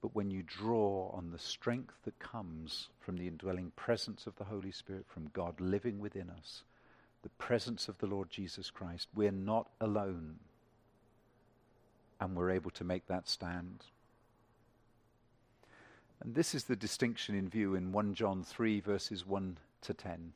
But 0.02 0.16
when 0.16 0.30
you 0.30 0.44
draw 0.44 1.10
on 1.14 1.32
the 1.32 1.40
strength 1.40 1.96
that 2.06 2.20
comes 2.20 2.90
from 3.00 3.18
the 3.18 3.28
indwelling 3.28 3.72
presence 3.76 4.28
of 4.28 4.36
the 4.36 4.44
Holy 4.44 4.72
Spirit, 4.72 5.06
from 5.08 5.30
God 5.34 5.60
living 5.60 6.00
within 6.00 6.30
us, 6.30 6.64
the 7.28 7.44
presence 7.44 7.90
of 7.90 7.98
the 7.98 8.08
Lord 8.08 8.30
Jesus 8.30 8.72
Christ, 8.72 9.10
we're 9.14 9.34
not 9.34 9.68
alone. 9.82 10.36
And 12.22 12.38
we're 12.38 12.52
able 12.52 12.72
to 12.72 12.86
make 12.86 13.06
that 13.08 13.28
stand. 13.28 13.84
And 16.24 16.34
this 16.34 16.56
is 16.56 16.64
the 16.64 16.76
distinction 16.78 17.36
in 17.36 17.50
view 17.50 17.76
in 17.76 17.92
1 17.92 18.14
John 18.14 18.44
3, 18.44 18.80
verses 18.80 19.28
1 19.28 19.58
to 19.82 19.94
10. 19.94 20.32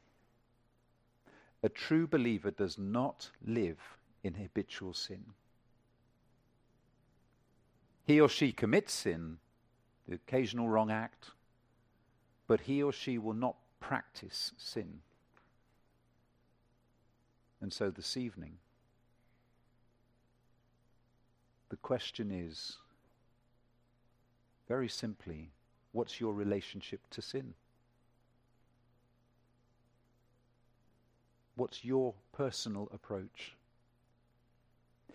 A 1.63 1.69
true 1.69 2.07
believer 2.07 2.51
does 2.51 2.77
not 2.77 3.29
live 3.47 3.79
in 4.21 4.33
habitual 4.33 4.93
sin. 4.93 5.23
He 8.03 8.19
or 8.19 8.27
she 8.27 8.51
commits 8.51 8.91
sin 8.91 9.37
the 10.09 10.15
occasional 10.15 10.67
wrong 10.67 10.91
act, 10.91 11.29
but 12.47 12.59
he 12.59 12.83
or 12.83 12.91
she 12.91 13.17
will 13.17 13.33
not 13.33 13.55
practice 13.79 14.51
sin. 14.57 14.99
And 17.61 17.71
so 17.71 17.91
this 17.91 18.17
evening, 18.17 18.53
the 21.69 21.77
question 21.77 22.31
is 22.31 22.77
very 24.67 24.89
simply 24.89 25.51
what's 25.91 26.19
your 26.19 26.33
relationship 26.33 27.01
to 27.11 27.21
sin? 27.21 27.53
What's 31.55 31.85
your 31.85 32.15
personal 32.31 32.89
approach? 32.93 33.55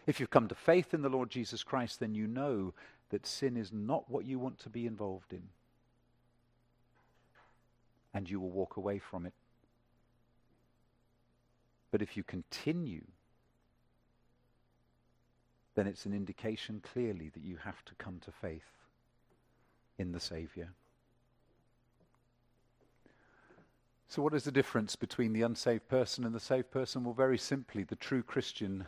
If 0.06 0.20
you've 0.20 0.30
come 0.30 0.46
to 0.46 0.54
faith 0.54 0.94
in 0.94 1.02
the 1.02 1.08
Lord 1.08 1.30
Jesus 1.30 1.64
Christ, 1.64 1.98
then 1.98 2.14
you 2.14 2.28
know 2.28 2.74
that 3.10 3.26
sin 3.26 3.56
is 3.56 3.72
not 3.72 4.08
what 4.08 4.24
you 4.24 4.38
want 4.38 4.58
to 4.60 4.68
be 4.68 4.86
involved 4.86 5.32
in. 5.32 5.42
And 8.14 8.30
you 8.30 8.38
will 8.38 8.50
walk 8.50 8.76
away 8.76 8.98
from 8.98 9.26
it. 9.26 9.32
But 11.96 12.02
if 12.02 12.14
you 12.14 12.24
continue, 12.24 13.06
then 15.74 15.86
it's 15.86 16.04
an 16.04 16.12
indication 16.12 16.82
clearly 16.92 17.30
that 17.30 17.42
you 17.42 17.56
have 17.56 17.82
to 17.86 17.94
come 17.94 18.20
to 18.26 18.30
faith 18.30 18.68
in 19.96 20.12
the 20.12 20.20
Saviour. 20.20 20.68
So, 24.08 24.20
what 24.20 24.34
is 24.34 24.44
the 24.44 24.52
difference 24.52 24.94
between 24.94 25.32
the 25.32 25.40
unsaved 25.40 25.88
person 25.88 26.24
and 26.24 26.34
the 26.34 26.38
saved 26.38 26.70
person? 26.70 27.02
Well, 27.02 27.14
very 27.14 27.38
simply, 27.38 27.82
the 27.82 27.96
true 27.96 28.22
Christian 28.22 28.84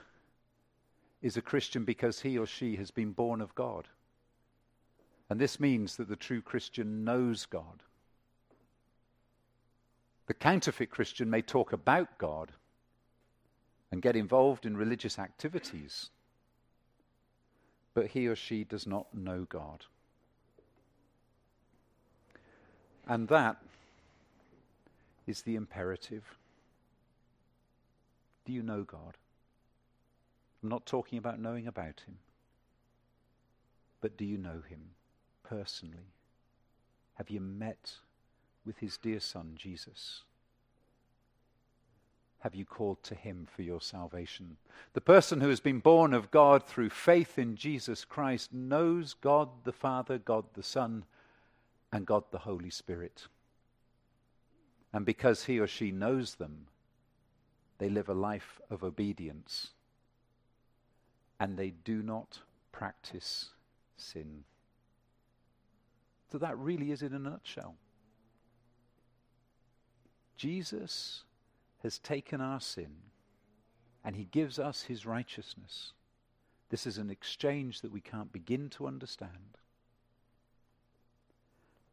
is 1.22 1.38
a 1.38 1.40
Christian 1.40 1.86
because 1.86 2.20
he 2.20 2.36
or 2.36 2.44
she 2.44 2.76
has 2.76 2.90
been 2.90 3.12
born 3.12 3.40
of 3.40 3.54
God. 3.54 3.88
And 5.30 5.40
this 5.40 5.58
means 5.58 5.96
that 5.96 6.10
the 6.10 6.14
true 6.16 6.42
Christian 6.42 7.04
knows 7.04 7.46
God. 7.46 7.82
The 10.26 10.34
counterfeit 10.34 10.90
Christian 10.90 11.30
may 11.30 11.40
talk 11.40 11.72
about 11.72 12.18
God 12.18 12.52
and 13.90 14.02
get 14.02 14.16
involved 14.16 14.66
in 14.66 14.76
religious 14.76 15.18
activities, 15.18 16.10
but 17.94 18.08
he 18.08 18.26
or 18.26 18.36
she 18.36 18.64
does 18.64 18.86
not 18.86 19.14
know 19.14 19.46
God. 19.48 19.86
And 23.06 23.28
that 23.28 23.56
is 25.26 25.42
the 25.42 25.56
imperative. 25.56 26.24
Do 28.44 28.52
you 28.52 28.62
know 28.62 28.82
God? 28.82 29.16
I'm 30.62 30.68
not 30.68 30.86
talking 30.86 31.18
about 31.18 31.40
knowing 31.40 31.66
about 31.66 32.02
Him, 32.06 32.18
but 34.00 34.16
do 34.16 34.24
you 34.24 34.36
know 34.36 34.62
Him 34.68 34.90
personally? 35.44 36.12
Have 37.14 37.30
you 37.30 37.40
met 37.40 37.92
with 38.66 38.78
His 38.78 38.96
dear 38.96 39.20
Son, 39.20 39.52
Jesus? 39.56 40.22
Have 42.40 42.54
you 42.54 42.64
called 42.64 43.02
to 43.04 43.14
Him 43.14 43.46
for 43.54 43.62
your 43.62 43.80
salvation? 43.80 44.56
The 44.92 45.00
person 45.00 45.40
who 45.40 45.48
has 45.48 45.60
been 45.60 45.80
born 45.80 46.14
of 46.14 46.30
God 46.30 46.64
through 46.64 46.90
faith 46.90 47.38
in 47.38 47.56
Jesus 47.56 48.04
Christ 48.04 48.52
knows 48.52 49.14
God 49.14 49.48
the 49.64 49.72
Father, 49.72 50.18
God 50.18 50.44
the 50.54 50.62
Son, 50.62 51.04
and 51.92 52.06
God 52.06 52.24
the 52.30 52.38
Holy 52.38 52.70
Spirit. 52.70 53.26
And 54.92 55.04
because 55.04 55.44
he 55.44 55.58
or 55.58 55.66
she 55.66 55.90
knows 55.90 56.36
them, 56.36 56.66
they 57.78 57.88
live 57.88 58.08
a 58.08 58.14
life 58.14 58.60
of 58.70 58.82
obedience 58.82 59.68
and 61.40 61.56
they 61.56 61.70
do 61.70 62.02
not 62.02 62.40
practice 62.72 63.50
sin. 63.96 64.44
So 66.30 66.38
that 66.38 66.58
really 66.58 66.90
is 66.90 67.02
in 67.02 67.14
a 67.14 67.18
nutshell. 67.18 67.76
Jesus 70.36 71.24
has 71.82 71.98
taken 71.98 72.40
our 72.40 72.60
sin 72.60 72.94
and 74.04 74.16
he 74.16 74.24
gives 74.24 74.58
us 74.58 74.82
his 74.82 75.06
righteousness. 75.06 75.92
This 76.70 76.86
is 76.86 76.98
an 76.98 77.10
exchange 77.10 77.80
that 77.80 77.92
we 77.92 78.00
can't 78.00 78.32
begin 78.32 78.68
to 78.70 78.86
understand. 78.86 79.58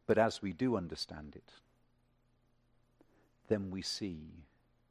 But 0.06 0.18
as 0.18 0.40
we 0.40 0.52
do 0.52 0.76
understand 0.76 1.34
it, 1.34 1.52
then 3.48 3.70
we 3.70 3.82
see 3.82 4.44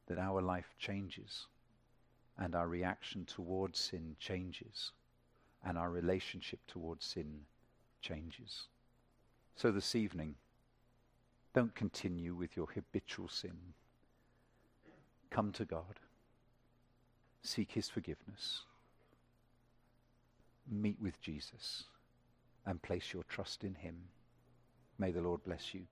that 0.06 0.18
our 0.18 0.40
life 0.40 0.74
changes 0.78 1.46
and 2.38 2.54
our 2.54 2.68
reaction 2.68 3.24
towards 3.24 3.78
sin 3.78 4.16
changes 4.18 4.92
and 5.64 5.78
our 5.78 5.90
relationship 5.90 6.60
towards 6.66 7.04
sin 7.04 7.40
changes. 8.00 8.68
So 9.56 9.72
this 9.72 9.94
evening, 9.94 10.34
don't 11.54 11.74
continue 11.74 12.34
with 12.34 12.56
your 12.56 12.68
habitual 12.74 13.28
sin. 13.28 13.56
Come 15.36 15.52
to 15.52 15.66
God. 15.66 16.00
Seek 17.42 17.72
his 17.72 17.90
forgiveness. 17.90 18.62
Meet 20.66 20.96
with 20.98 21.20
Jesus 21.20 21.84
and 22.64 22.80
place 22.80 23.12
your 23.12 23.22
trust 23.24 23.62
in 23.62 23.74
him. 23.74 23.96
May 24.98 25.10
the 25.10 25.20
Lord 25.20 25.44
bless 25.44 25.74
you. 25.74 25.82